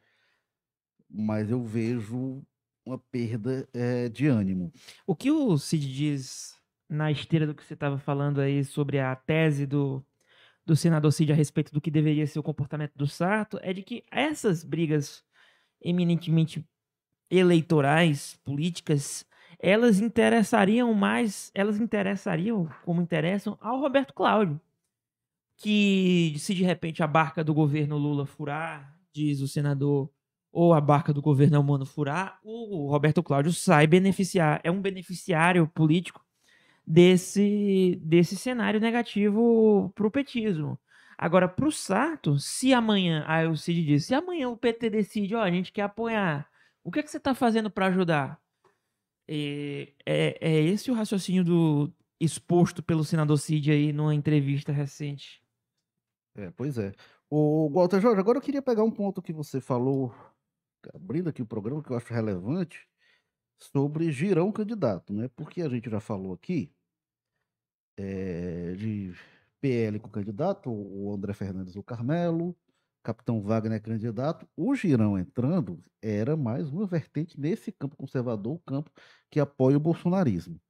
[1.08, 2.42] Mas eu vejo
[2.84, 4.72] uma perda é, de ânimo.
[5.06, 6.56] O que o Cid diz
[6.88, 10.04] na esteira do que você estava falando aí sobre a tese do
[10.64, 13.82] do senador Cid a respeito do que deveria ser o comportamento do Sarto é de
[13.82, 15.24] que essas brigas
[15.88, 16.64] eminentemente
[17.30, 19.24] eleitorais, políticas,
[19.58, 24.60] elas interessariam mais, elas interessariam, como interessam, ao Roberto Cláudio.
[25.56, 30.10] Que se de repente a barca do governo Lula furar, diz o senador,
[30.52, 35.66] ou a barca do governo humano furar, o Roberto Cláudio sai beneficiar, é um beneficiário
[35.68, 36.24] político
[36.86, 40.78] desse, desse cenário negativo para o petismo.
[41.18, 45.42] Agora, pro Sarto, se amanhã, aí o Cid disse, se amanhã o PT decide, ó,
[45.42, 46.48] a gente quer apoiar,
[46.84, 48.40] o que, é que você tá fazendo para ajudar?
[49.28, 55.42] É, é, é esse o raciocínio do exposto pelo senador Cid aí numa entrevista recente.
[56.34, 56.92] É, pois é.
[57.30, 60.14] O Walter Jorge, agora eu queria pegar um ponto que você falou,
[60.94, 62.86] abrindo aqui o programa, que eu acho relevante,
[63.58, 65.28] sobre girão candidato, né?
[65.34, 66.70] Porque a gente já falou aqui
[67.96, 69.12] é, de
[69.60, 72.56] PL com candidato, o André Fernandes o Carmelo,
[73.02, 74.48] Capitão Wagner candidato.
[74.56, 78.90] O Girão entrando era mais uma vertente nesse campo conservador, o campo
[79.30, 80.60] que apoia o bolsonarismo.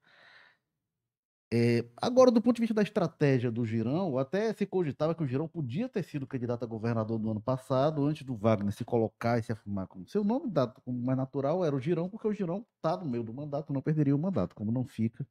[1.52, 5.26] É, agora, do ponto de vista da estratégia do Girão, até se cogitava que o
[5.26, 9.38] Girão podia ter sido candidato a governador no ano passado, antes do Wagner se colocar
[9.38, 12.32] e se afirmar como seu nome dado como mais natural era o Girão, porque o
[12.34, 15.26] Girão está no meio do mandato, não perderia o mandato, como não fica.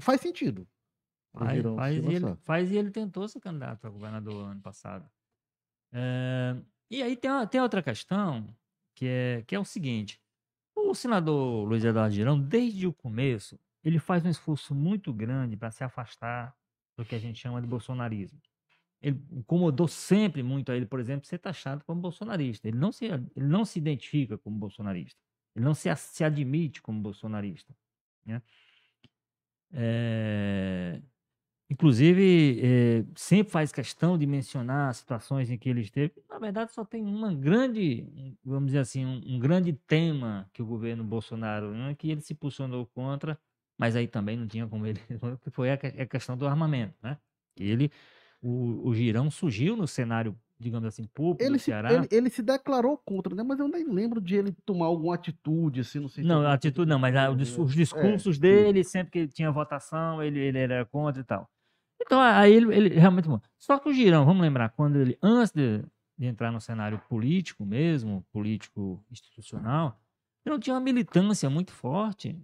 [0.00, 0.66] Faz sentido.
[1.38, 5.08] Faz, faz, e ele, faz e ele tentou ser candidato a governador ano passado.
[5.92, 6.56] É,
[6.90, 8.46] e aí tem, tem outra questão,
[8.94, 10.20] que é, que é o seguinte:
[10.74, 15.70] o senador Luiz Eduardo Girão, desde o começo, ele faz um esforço muito grande para
[15.70, 16.56] se afastar
[16.96, 18.40] do que a gente chama de bolsonarismo.
[19.02, 22.66] Ele incomodou sempre muito a ele, por exemplo, ser taxado como bolsonarista.
[22.66, 25.20] Ele não se, ele não se identifica como bolsonarista.
[25.54, 27.76] Ele não se, se admite como bolsonarista.
[28.24, 28.42] Né?
[29.72, 31.02] É,
[31.68, 36.12] inclusive, é, sempre faz questão de mencionar situações em que ele esteve.
[36.28, 38.06] Na verdade, só tem uma grande,
[38.44, 42.34] vamos dizer assim, um, um grande tema que o governo Bolsonaro, né, que ele se
[42.34, 43.38] posicionou contra,
[43.76, 45.00] mas aí também não tinha como ele,
[45.42, 47.18] que foi a, a questão do armamento, né?
[47.58, 47.90] Ele,
[48.40, 51.88] o, o Girão surgiu no cenário, digamos assim, público ele do Ceará.
[51.88, 53.42] Se, ele, ele, se declarou contra, né?
[53.42, 56.22] Mas eu nem lembro de ele tomar alguma atitude, assim, não sei.
[56.22, 60.38] Não, atitude não, mas a, os, os, discursos é, dele, sempre que tinha votação, ele,
[60.38, 61.50] ele era contra e tal.
[62.00, 63.28] Então, aí ele, ele realmente...
[63.58, 65.82] Só que o Girão, vamos lembrar, quando ele, antes de,
[66.18, 69.98] de entrar no cenário político mesmo, político institucional,
[70.44, 72.38] ele não tinha uma militância muito forte.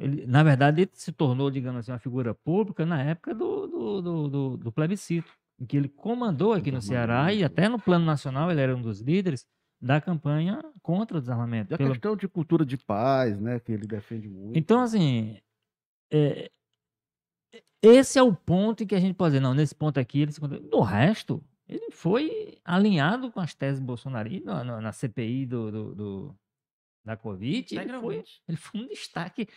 [0.00, 4.02] Ele, na verdade, ele se tornou, digamos assim, uma figura pública na época do, do,
[4.02, 5.30] do, do, do plebiscito,
[5.60, 8.82] em que ele comandou aqui no Ceará e até no plano nacional ele era um
[8.82, 9.46] dos líderes
[9.80, 11.72] da campanha contra o desarmamento.
[11.72, 11.90] E a pelo...
[11.90, 14.58] questão de cultura de paz, né, que ele defende muito.
[14.58, 15.38] Então, assim,
[16.12, 16.50] é,
[17.82, 20.32] esse é o ponto em que a gente pode dizer, não, nesse ponto aqui, ele
[20.32, 20.40] se...
[20.40, 26.38] no resto, ele foi alinhado com as teses bolsonaristas na, na CPI do, do, do
[27.04, 29.48] da Covid, ele foi, ele foi um destaque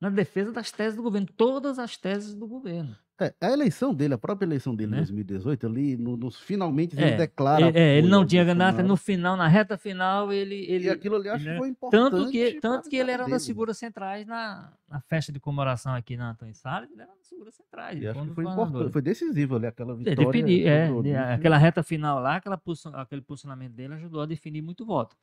[0.00, 2.96] na defesa das teses do governo, todas as teses do governo.
[3.20, 4.98] É, a eleição dele, a própria eleição dele em né?
[4.98, 7.66] 2018, ali, no, nos finalmente, é, ele declara.
[7.68, 10.66] É, é ele não tinha ganhado, no final, na reta final, ele.
[10.68, 11.52] ele e aquilo ali acho né?
[11.52, 12.10] que foi importante.
[12.10, 15.94] Tanto que, tanto que ele era uma das figuras centrais na, na festa de comemoração
[15.94, 18.02] aqui na Antônio Salles, ele era das figuras centrais.
[18.02, 20.20] E acho que foi importante, foi decisivo ali, aquela vitória.
[20.20, 22.60] É, definir, é, aquela reta final lá, aquela,
[22.94, 25.16] aquele posicionamento dele ajudou a definir muito voto.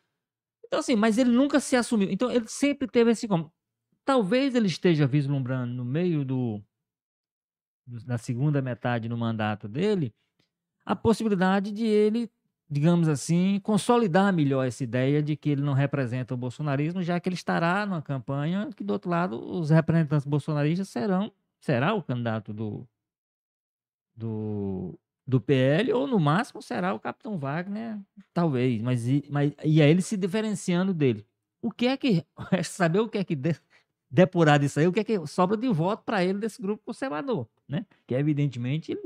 [0.66, 2.10] Então, assim, mas ele nunca se assumiu.
[2.10, 3.52] Então, ele sempre teve esse como.
[4.06, 6.64] Talvez ele esteja vislumbrando no meio do,
[8.06, 10.14] da segunda metade no mandato dele
[10.86, 12.30] a possibilidade de ele,
[12.70, 17.30] digamos assim, consolidar melhor essa ideia de que ele não representa o bolsonarismo, já que
[17.30, 22.52] ele estará numa campanha que, do outro lado, os representantes bolsonaristas serão será o candidato
[22.54, 22.88] do,
[24.16, 27.98] do do PL, ou no máximo será o Capitão Wagner,
[28.34, 31.26] talvez, mas, mas e aí ele se diferenciando dele.
[31.62, 32.26] O que é que,
[32.66, 33.38] saber o que é que
[34.12, 37.48] depurar disso aí, o que é que sobra de voto para ele desse grupo conservador,
[37.68, 37.86] né?
[38.06, 39.02] Que evidentemente ele,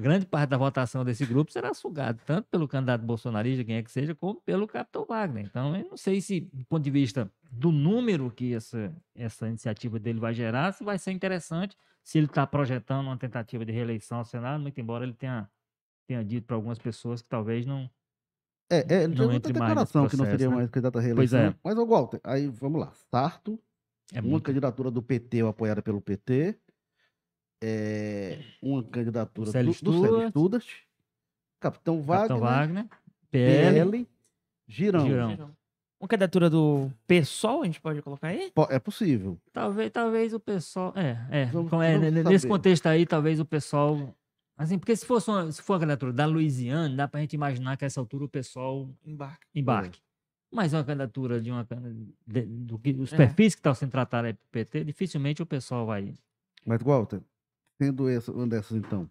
[0.00, 3.90] grande parte da votação desse grupo será sugado tanto pelo candidato bolsonarista, quem é que
[3.90, 5.46] seja, como pelo Capitão Wagner.
[5.46, 9.98] Então, eu não sei se, do ponto de vista do número que essa, essa iniciativa
[9.98, 14.18] dele vai gerar, se vai ser interessante se ele está projetando uma tentativa de reeleição
[14.18, 15.48] ao Senado, muito embora ele tenha,
[16.06, 17.90] tenha dito para algumas pessoas que talvez não.
[18.70, 20.56] É, é ele não entre declaração processo, que não seria né?
[20.56, 21.40] mais candidato à reeleição.
[21.40, 21.58] Pois é.
[21.62, 22.92] Mas, ô Walter, aí vamos lá.
[23.10, 23.60] Sarto,
[24.12, 24.44] é uma muito...
[24.44, 26.58] candidatura do PT ou apoiada pelo PT,
[27.62, 30.66] é, uma candidatura do, do Célio Studas,
[31.60, 32.86] Capitão Wagner, Capitão Wagner
[33.30, 34.08] PL, PL
[34.66, 35.06] Girão.
[35.06, 35.50] Girão.
[36.00, 38.50] Uma candidatura do PSOL, a gente pode colocar aí?
[38.70, 39.38] É possível.
[39.52, 40.94] Talvez, talvez o PSOL.
[40.96, 41.46] É, é.
[41.46, 44.14] Vamos, é vamos nesse contexto aí, talvez o PSOL.
[44.56, 47.76] Assim, porque se, fosse uma, se for a candidatura da Louisiana, dá pra gente imaginar
[47.76, 49.46] que a essa altura o PSOL embarque.
[49.54, 49.98] embarque.
[49.98, 50.09] É.
[50.52, 51.66] Mas uma candidatura de uma.
[52.26, 53.16] De, do que, os é.
[53.16, 56.14] perfis que estão sendo tratados pro PT, dificilmente o pessoal vai.
[56.66, 57.22] Mas, Walter,
[57.78, 59.08] tendo essa, uma dessas, então,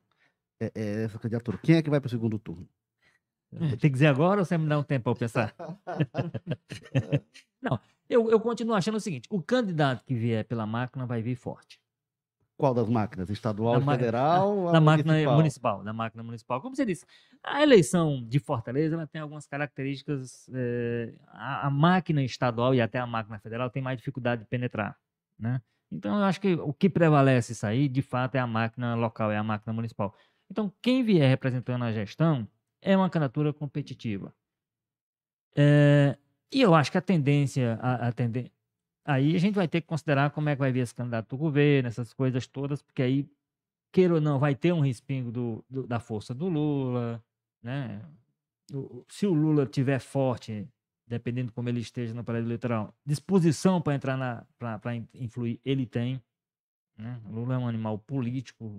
[0.59, 2.67] é, é essa candidatura, quem é que vai para o segundo turno?
[3.51, 5.55] Tem que dizer agora ou você me dá um tempo para eu pensar?
[7.61, 11.35] Não, eu, eu continuo achando o seguinte: o candidato que vier pela máquina vai vir
[11.35, 11.79] forte.
[12.60, 13.30] Qual das máquinas?
[13.30, 14.66] Estadual, da federal?
[14.66, 15.36] Da, da máquina municipal?
[15.38, 15.84] municipal?
[15.84, 16.62] Da máquina municipal.
[16.62, 17.05] Como você disse,
[17.41, 20.49] a eleição de Fortaleza ela tem algumas características.
[20.53, 24.97] É, a, a, máquina estadual e até a máquina federal tem mais dificuldade de penetrar.
[25.39, 25.62] Né?
[25.89, 29.32] Então, eu acho que o que prevalece isso aí, de fato, é a máquina local,
[29.32, 30.14] é a máquina municipal.
[30.51, 32.45] Então, quem vier representando a gestão
[32.82, 34.34] é uma candidatura competitiva.
[35.55, 36.18] É,
[36.51, 38.51] e eu acho que a tendência, a, a tendência,
[39.10, 41.38] aí a gente vai ter que considerar como é que vai vir esse candidato do
[41.38, 43.28] governo, essas coisas todas, porque aí,
[43.91, 47.24] queira ou não, vai ter um respingo do, do da força do Lula,
[47.62, 48.01] né?
[49.07, 50.68] Se o Lula tiver forte,
[51.07, 56.22] dependendo como ele esteja no período eleitoral, disposição para entrar para influir, ele tem.
[56.95, 57.20] Né?
[57.26, 58.72] O Lula é um animal político,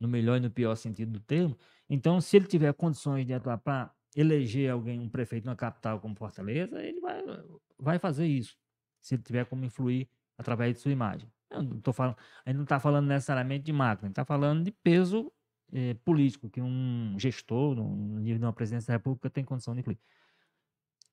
[0.00, 1.56] no melhor e no pior sentido do termo.
[1.88, 6.16] Então, se ele tiver condições de atuar para eleger alguém, um prefeito na capital como
[6.16, 7.22] Fortaleza, ele vai,
[7.78, 8.56] vai fazer isso.
[9.04, 11.30] Se ele tiver como influir através de sua imagem.
[11.50, 14.70] Eu não tô falando, a gente não está falando necessariamente de máquina, está falando de
[14.72, 15.30] peso
[15.72, 19.80] eh, político que um gestor, no nível de uma presidência da República, tem condição de
[19.80, 19.98] influir.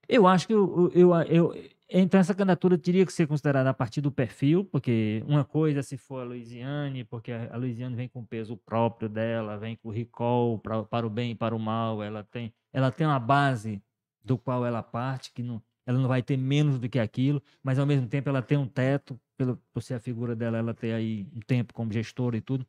[0.08, 1.54] Eu acho que eu, eu, eu,
[1.90, 5.98] então essa candidatura teria que ser considerada a partir do perfil, porque uma coisa se
[5.98, 10.84] for a Louisiane, porque a Louisiane vem com peso próprio dela, vem com recall pra,
[10.84, 13.82] para o bem e para o mal, ela tem, ela tem uma base
[14.24, 17.80] do qual ela parte, que não, ela não vai ter menos do que aquilo, mas
[17.80, 20.94] ao mesmo tempo ela tem um teto, pelo, por ser a figura dela, ela tem
[20.94, 22.66] aí um tempo como gestora e tudo.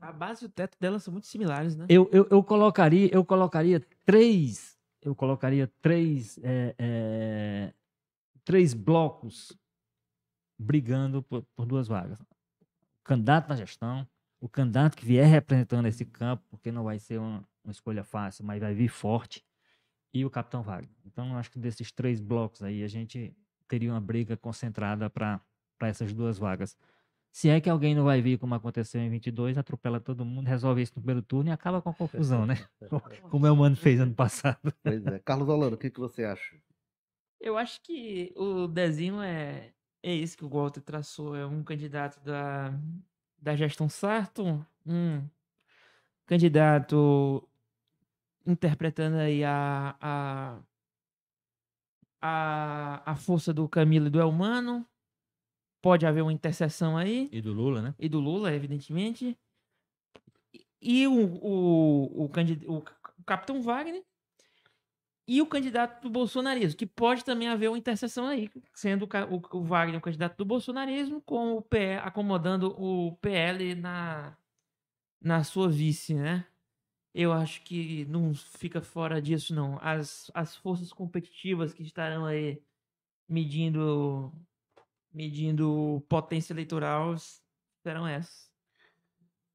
[0.00, 1.86] A base e o teto dela são muito similares, né?
[1.88, 7.74] Eu, eu, eu colocaria, eu colocaria três eu colocaria três, é, é,
[8.44, 9.52] três blocos
[10.56, 12.20] brigando por, por, duas vagas.
[12.20, 14.06] O candidato na gestão,
[14.40, 18.44] o candidato que vier representando esse campo, porque não vai ser uma, uma escolha fácil,
[18.44, 19.44] mas vai vir forte,
[20.12, 20.90] e o capitão Wagner.
[21.06, 23.34] Então, acho que desses três blocos aí, a gente
[23.66, 25.40] teria uma briga concentrada para
[25.80, 26.76] essas duas vagas.
[27.30, 30.82] Se é que alguém não vai vir como aconteceu em 22, atropela todo mundo, resolve
[30.82, 32.56] isso no primeiro turno e acaba com a confusão, né?
[33.30, 34.70] Como o Mano fez ano passado.
[34.82, 35.18] Pois é.
[35.20, 36.56] Carlos Holanda, o que, que você acha?
[37.40, 41.34] Eu acho que o Dezinho é, é isso que o Walter traçou.
[41.34, 42.78] É um candidato da,
[43.40, 45.26] da gestão Sarto, um
[46.26, 47.48] candidato
[48.46, 50.58] interpretando aí a, a,
[52.20, 54.86] a, a força do Camilo e do Elmano,
[55.80, 57.28] pode haver uma interseção aí.
[57.32, 57.94] E do Lula, né?
[57.98, 59.38] E do Lula, evidentemente.
[60.80, 62.82] E o, o, o, o, o
[63.24, 64.02] Capitão Wagner
[65.26, 69.62] e o candidato do bolsonarismo, que pode também haver uma interseção aí, sendo o, o
[69.62, 74.36] Wagner o candidato do bolsonarismo, com o PL, acomodando o PL na,
[75.20, 76.44] na sua vice, né?
[77.14, 79.78] Eu acho que não fica fora disso, não.
[79.80, 82.62] As, as forças competitivas que estarão aí
[83.28, 84.32] medindo
[85.12, 87.14] medindo potência eleitoral,
[87.82, 88.50] serão essas.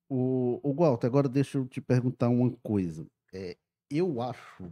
[0.09, 3.09] O, o Walter, agora deixa eu te perguntar uma coisa.
[3.33, 3.57] É,
[3.89, 4.71] eu acho,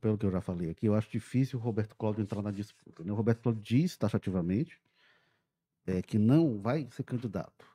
[0.00, 3.04] pelo que eu já falei aqui, eu acho difícil o Roberto Cláudio entrar na disputa.
[3.04, 3.12] Né?
[3.12, 4.80] O Roberto Cláudio diz taxativamente
[5.86, 7.66] é, que não vai ser candidato.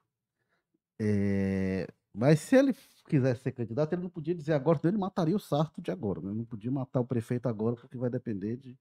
[1.00, 2.76] É, mas se ele
[3.08, 6.22] quisesse ser candidato, ele não podia dizer agora, ele mataria o Sarto de agora.
[6.22, 6.34] Né?
[6.34, 8.78] Não podia matar o prefeito agora, porque vai depender de,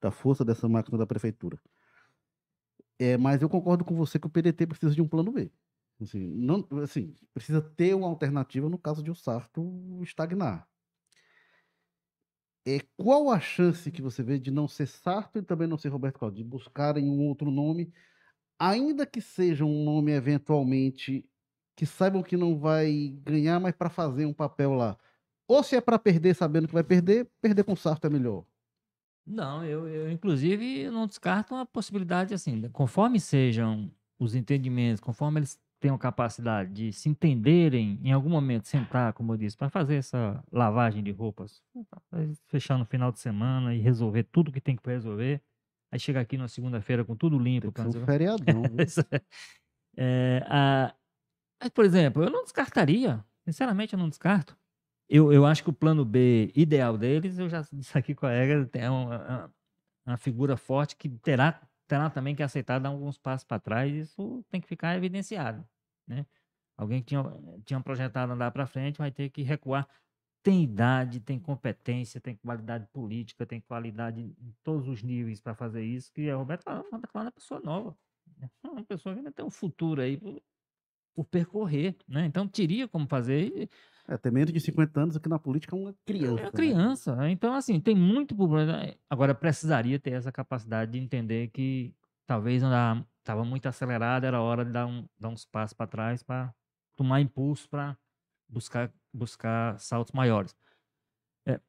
[0.00, 1.58] da força dessa máquina da prefeitura.
[2.98, 5.50] É, mas eu concordo com você que o PDT precisa de um plano B.
[6.00, 10.68] Assim, não, assim, precisa ter uma alternativa no caso de o Sarto estagnar.
[12.66, 15.88] É, qual a chance que você vê de não ser Sarto e também não ser
[15.88, 17.92] Roberto Cláudio, de buscarem um outro nome,
[18.58, 21.28] ainda que seja um nome eventualmente
[21.76, 24.96] que saibam que não vai ganhar, mas para fazer um papel lá?
[25.46, 28.44] Ou se é para perder sabendo que vai perder, perder com Sarto é melhor?
[29.26, 35.60] Não, eu, eu inclusive não descarto uma possibilidade assim, conforme sejam os entendimentos, conforme eles
[35.78, 40.42] tenham capacidade de se entenderem, em algum momento sentar, como eu disse, para fazer essa
[40.50, 41.62] lavagem de roupas,
[42.46, 45.42] fechar no final de semana e resolver tudo que tem que resolver,
[45.92, 47.70] aí chegar aqui na segunda-feira com tudo limpo.
[47.70, 48.62] Tem um feriadão.
[49.96, 50.94] é, a,
[51.74, 54.56] por exemplo, eu não descartaria, sinceramente eu não descarto.
[55.08, 58.32] Eu, eu acho que o plano B ideal deles, eu já disse aqui com a
[58.32, 59.52] Ega, é uma,
[60.04, 64.44] uma figura forte que terá, terá também que aceitar dar alguns passos para trás, isso
[64.50, 65.66] tem que ficar evidenciado.
[66.06, 66.26] Né?
[66.76, 67.24] Alguém que tinha,
[67.64, 69.88] tinha projetado andar para frente vai ter que recuar.
[70.42, 75.84] Tem idade, tem competência, tem qualidade política, tem qualidade em todos os níveis para fazer
[75.84, 77.96] isso, que a Roberto Roberto é uma pessoa nova.
[78.38, 78.50] Né?
[78.62, 80.20] É uma pessoa que ainda tem um futuro aí
[81.16, 81.96] por, percorrer.
[82.06, 82.26] Né?
[82.26, 83.68] Então, teria como fazer.
[84.08, 86.40] É, ter menos de 50 anos aqui na política é uma criança.
[86.40, 86.50] É uma né?
[86.52, 87.16] criança.
[87.16, 87.30] Né?
[87.32, 88.94] Então, assim, tem muito problema.
[89.10, 91.92] Agora, precisaria ter essa capacidade de entender que
[92.24, 96.54] talvez estava muito acelerado, era hora de dar, um, dar uns passos para trás para
[96.94, 97.96] tomar impulso para
[98.48, 100.56] buscar, buscar saltos maiores.
[101.44, 101.60] É,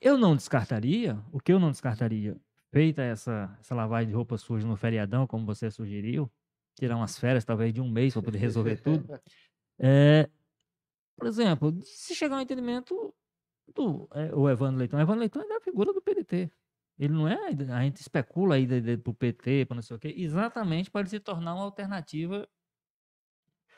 [0.00, 2.36] eu não descartaria, o que eu não descartaria,
[2.70, 6.30] feita essa, essa lavagem de roupa suja no feriadão, como você sugeriu,
[6.80, 9.06] tirar umas férias talvez de um mês para poder resolver tudo.
[9.82, 10.28] É,
[11.16, 13.14] por exemplo, se chegar um entendimento
[13.74, 16.52] do é, o Evandro Leitão, o Evandro Leitão é a figura do PDT.
[16.98, 18.66] Ele não é, a gente especula aí
[18.98, 22.46] para o PT, para não sei o quê, exatamente para ele se tornar uma alternativa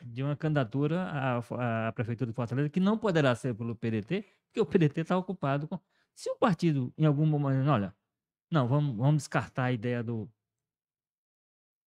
[0.01, 4.59] de uma candidatura à, à Prefeitura de Fortaleza, que não poderá ser pelo PDT, porque
[4.59, 5.79] o PDT está ocupado com.
[6.13, 7.95] Se o partido, em algum momento, olha,
[8.51, 10.29] não, vamos, vamos descartar a ideia do,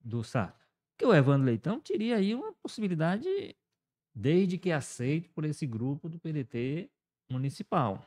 [0.01, 0.66] do Sarto.
[0.97, 3.29] Que o Evandro Leitão teria aí uma possibilidade,
[4.15, 6.91] desde que aceito por esse grupo do PDT
[7.31, 8.01] municipal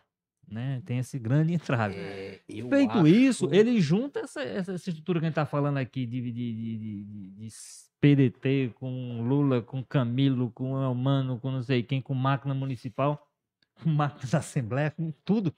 [0.52, 0.82] né?
[0.86, 1.96] Tem esse grande entrave.
[1.96, 3.08] É, Feito acho...
[3.08, 7.04] isso, ele junta essa, essa estrutura que a gente está falando aqui de, de, de,
[7.32, 7.48] de,
[8.02, 13.28] PDT com Lula, com Camilo, com Elmano, com não sei quem, com máquina municipal,
[13.84, 15.54] com máquina da Assembleia, com tudo,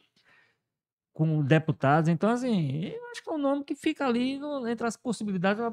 [1.14, 2.10] com deputados.
[2.10, 5.64] Então, assim, eu acho que é um nome que fica ali no, entre as possibilidades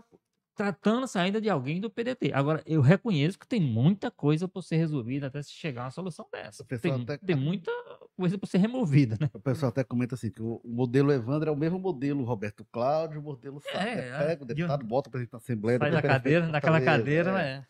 [0.58, 2.32] tratando-se ainda de alguém do PDT.
[2.34, 5.90] Agora, eu reconheço que tem muita coisa para ser resolvida até se chegar a uma
[5.92, 6.64] solução dessa.
[6.64, 7.16] Tem, até...
[7.16, 7.70] tem, muita
[8.16, 9.30] coisa para ser removida, né?
[9.32, 13.20] O pessoal até comenta assim, que o modelo Evandro é o mesmo modelo Roberto Cláudio,
[13.20, 13.88] o modelo Sá.
[13.88, 14.88] É, é, Pega o deputado, eu...
[14.88, 15.78] bota o presidente da Assembleia.
[15.78, 17.64] Sai da cadeira, naquela cadeira, é.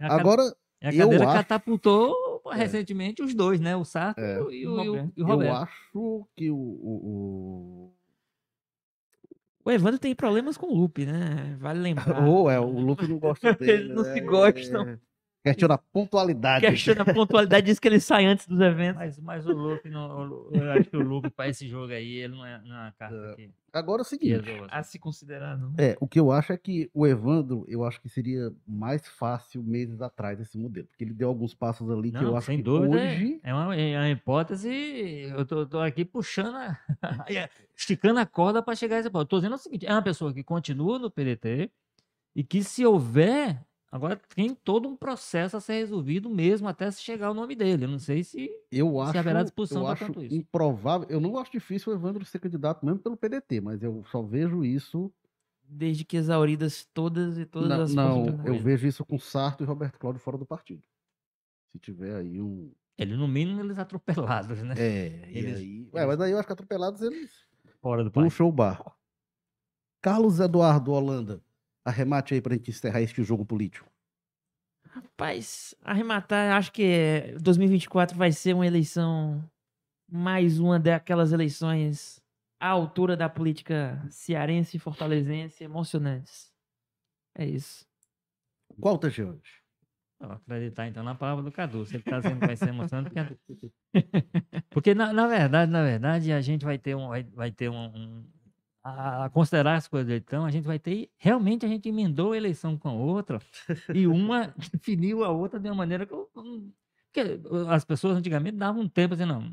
[0.00, 0.06] é.
[0.06, 0.42] Agora,
[0.80, 1.34] a cadeira acho...
[1.34, 2.56] catapultou é.
[2.56, 3.76] recentemente os dois, né?
[3.76, 4.38] O Sarto é.
[4.38, 5.50] e, o, e, o, e, o, Roberto.
[5.50, 7.91] Eu acho que o, o, o
[9.70, 11.56] Evandro tem problemas com o Lupe, né?
[11.58, 12.22] Vale lembrar.
[12.26, 13.72] Ou é, o Lupe não gosta dele.
[13.72, 14.14] Eles não né?
[14.14, 14.98] se gostam.
[15.42, 16.66] Questiona a pontualidade.
[16.66, 18.96] Questiona a pontualidade, diz que ele sai antes dos eventos.
[18.96, 22.36] Mas, mas o Lupe, não, eu acho que o Lupe, para esse jogo aí, ele
[22.36, 23.34] não é, não é uma carta é.
[23.34, 23.50] que.
[23.72, 24.48] Agora é o seguinte.
[24.70, 25.74] A se considerar, não.
[25.78, 29.64] É, o que eu acho é que o Evandro, eu acho que seria mais fácil
[29.64, 30.86] meses atrás esse modelo.
[30.86, 33.40] Porque ele deu alguns passos ali não, que eu acho sem que dúvida, hoje.
[33.42, 34.68] É uma, é uma hipótese.
[35.34, 36.78] Eu tô, tô aqui puxando, a,
[37.74, 39.24] esticando a corda para chegar a esse ponto.
[39.24, 41.68] Estou dizendo o seguinte: é uma pessoa que continua no PDT
[42.36, 43.60] e que, se houver
[43.92, 47.84] Agora tem todo um processo a ser resolvido mesmo até se chegar o nome dele.
[47.84, 50.34] Eu não sei se, eu acho, se haverá disposição para tanto isso.
[50.34, 51.06] Improvável.
[51.10, 54.64] Eu não acho difícil o Evandro ser candidato mesmo pelo PDT, mas eu só vejo
[54.64, 55.12] isso.
[55.68, 59.66] Desde que exauridas todas e todas não, as Não, eu vejo isso com Sarto e
[59.66, 60.82] Roberto Cláudio fora do partido.
[61.70, 62.72] Se tiver aí um.
[62.96, 64.74] Ele, no mínimo, eles atropelados, né?
[64.78, 65.86] É, eles, aí.
[65.92, 67.30] Ué, mas aí eu acho que atropelados eles.
[67.82, 68.96] Fora do Puxou o barco.
[70.00, 71.42] Carlos Eduardo Holanda.
[71.84, 73.90] Arremate aí pra gente encerrar este jogo político.
[74.88, 79.42] Rapaz, arrematar, acho que 2024 vai ser uma eleição,
[80.10, 82.22] mais uma daquelas eleições
[82.60, 86.52] à altura da política cearense e fortalezense, emocionantes.
[87.34, 87.86] É isso.
[88.80, 89.62] Qual o hoje?
[90.20, 91.84] Vou acreditar então na palavra do Cadu.
[91.84, 93.72] Se ele está dizendo que vai ser emocionante, porque,
[94.70, 97.86] porque na, na, verdade, na verdade, a gente vai ter um, vai, vai ter um,
[97.86, 98.24] um
[98.84, 102.76] a, considerar as coisas então a gente vai ter realmente a gente emendou a eleição
[102.76, 103.40] com a outra
[103.94, 106.14] e uma definiu a outra de uma maneira que,
[107.12, 107.20] que
[107.68, 109.52] as pessoas antigamente davam um tempo assim não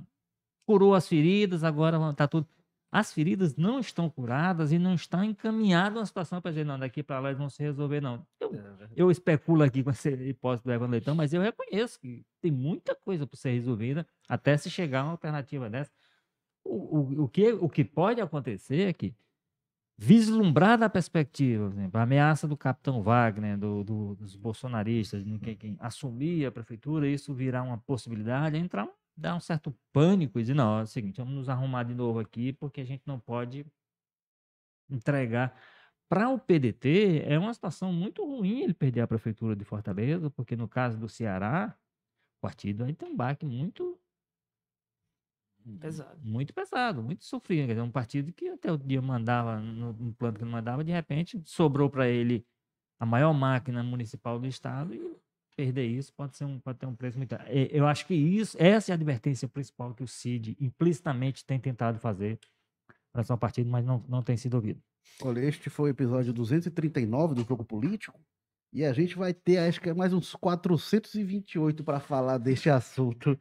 [0.66, 2.48] curou as feridas agora está tudo
[2.92, 7.04] as feridas não estão curadas e não estão encaminhadas a situação para dizer não daqui
[7.04, 8.26] para lá eles vão se resolver não.
[8.40, 12.26] Eu, é eu especulo aqui com essa hipótese do Evan Leitão mas eu reconheço que
[12.42, 15.92] tem muita coisa para ser resolvida até se chegar a uma alternativa dessa
[16.70, 19.16] o, o, o, que, o que pode acontecer é que,
[19.98, 25.40] vislumbrada a perspectiva, por exemplo, a ameaça do capitão Wagner, do, do, dos bolsonaristas, de
[25.40, 30.42] quem, quem assumir a prefeitura, isso virar uma possibilidade, entrar, dar um certo pânico e
[30.42, 33.20] dizer, não, é o seguinte, vamos nos arrumar de novo aqui, porque a gente não
[33.20, 33.66] pode
[34.90, 35.54] entregar.
[36.08, 40.56] Para o PDT, é uma situação muito ruim ele perder a prefeitura de Fortaleza, porque
[40.56, 41.76] no caso do Ceará,
[42.38, 44.00] o partido aí tem um baque muito
[45.80, 46.20] Pesado.
[46.24, 47.68] Muito pesado, muito sofrido.
[47.68, 50.84] Quer dizer, um partido que até o dia mandava, no, no plano que não mandava,
[50.84, 52.46] de repente sobrou para ele
[53.00, 55.20] a maior máquina municipal do estado e
[55.56, 57.36] perder isso pode, ser um, pode ter um preço muito.
[57.72, 62.00] Eu acho que isso, essa é a advertência principal que o CID implicitamente tem tentado
[62.00, 62.40] fazer
[63.12, 64.82] para seu partido, mas não, não tem sido ouvido.
[65.22, 68.20] Olha, este foi o episódio 239 do Jogo Político.
[68.72, 73.38] E a gente vai ter, acho que é mais uns 428 para falar deste assunto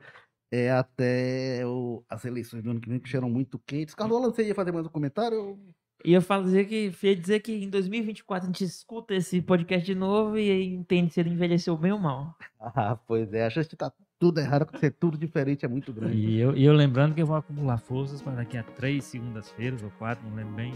[0.51, 3.95] é até o, as eleições do ano que vem, que serão muito quentes.
[3.95, 5.59] Carlos, você ia fazer mais um comentário?
[6.23, 10.39] Falo dizer que, ia dizer que em 2024 a gente escuta esse podcast de novo
[10.39, 12.37] e entende se ele envelheceu bem ou mal.
[12.61, 15.93] Ah, pois é, a chance de estar tá tudo errado, ser tudo diferente é muito
[15.93, 16.17] grande.
[16.17, 19.83] E eu, e eu lembrando que eu vou acumular forças para daqui a três segundas-feiras
[19.83, 20.73] ou quatro, não lembro bem,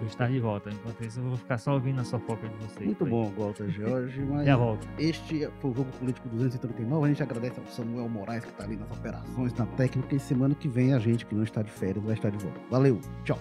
[0.00, 0.70] eu estar de volta.
[0.70, 2.86] Enquanto isso, eu vou ficar só ouvindo a fofoca de vocês.
[2.86, 4.20] Muito bom, Walter Jorge.
[4.22, 4.88] Mas Já volto.
[4.98, 7.04] Este foi o Jogo Político 239.
[7.04, 10.14] A gente agradece ao Samuel Moraes, que está ali nas operações, na técnica.
[10.14, 12.60] E semana que vem a gente, que não está de férias, vai estar de volta.
[12.70, 13.38] Valeu, tchau.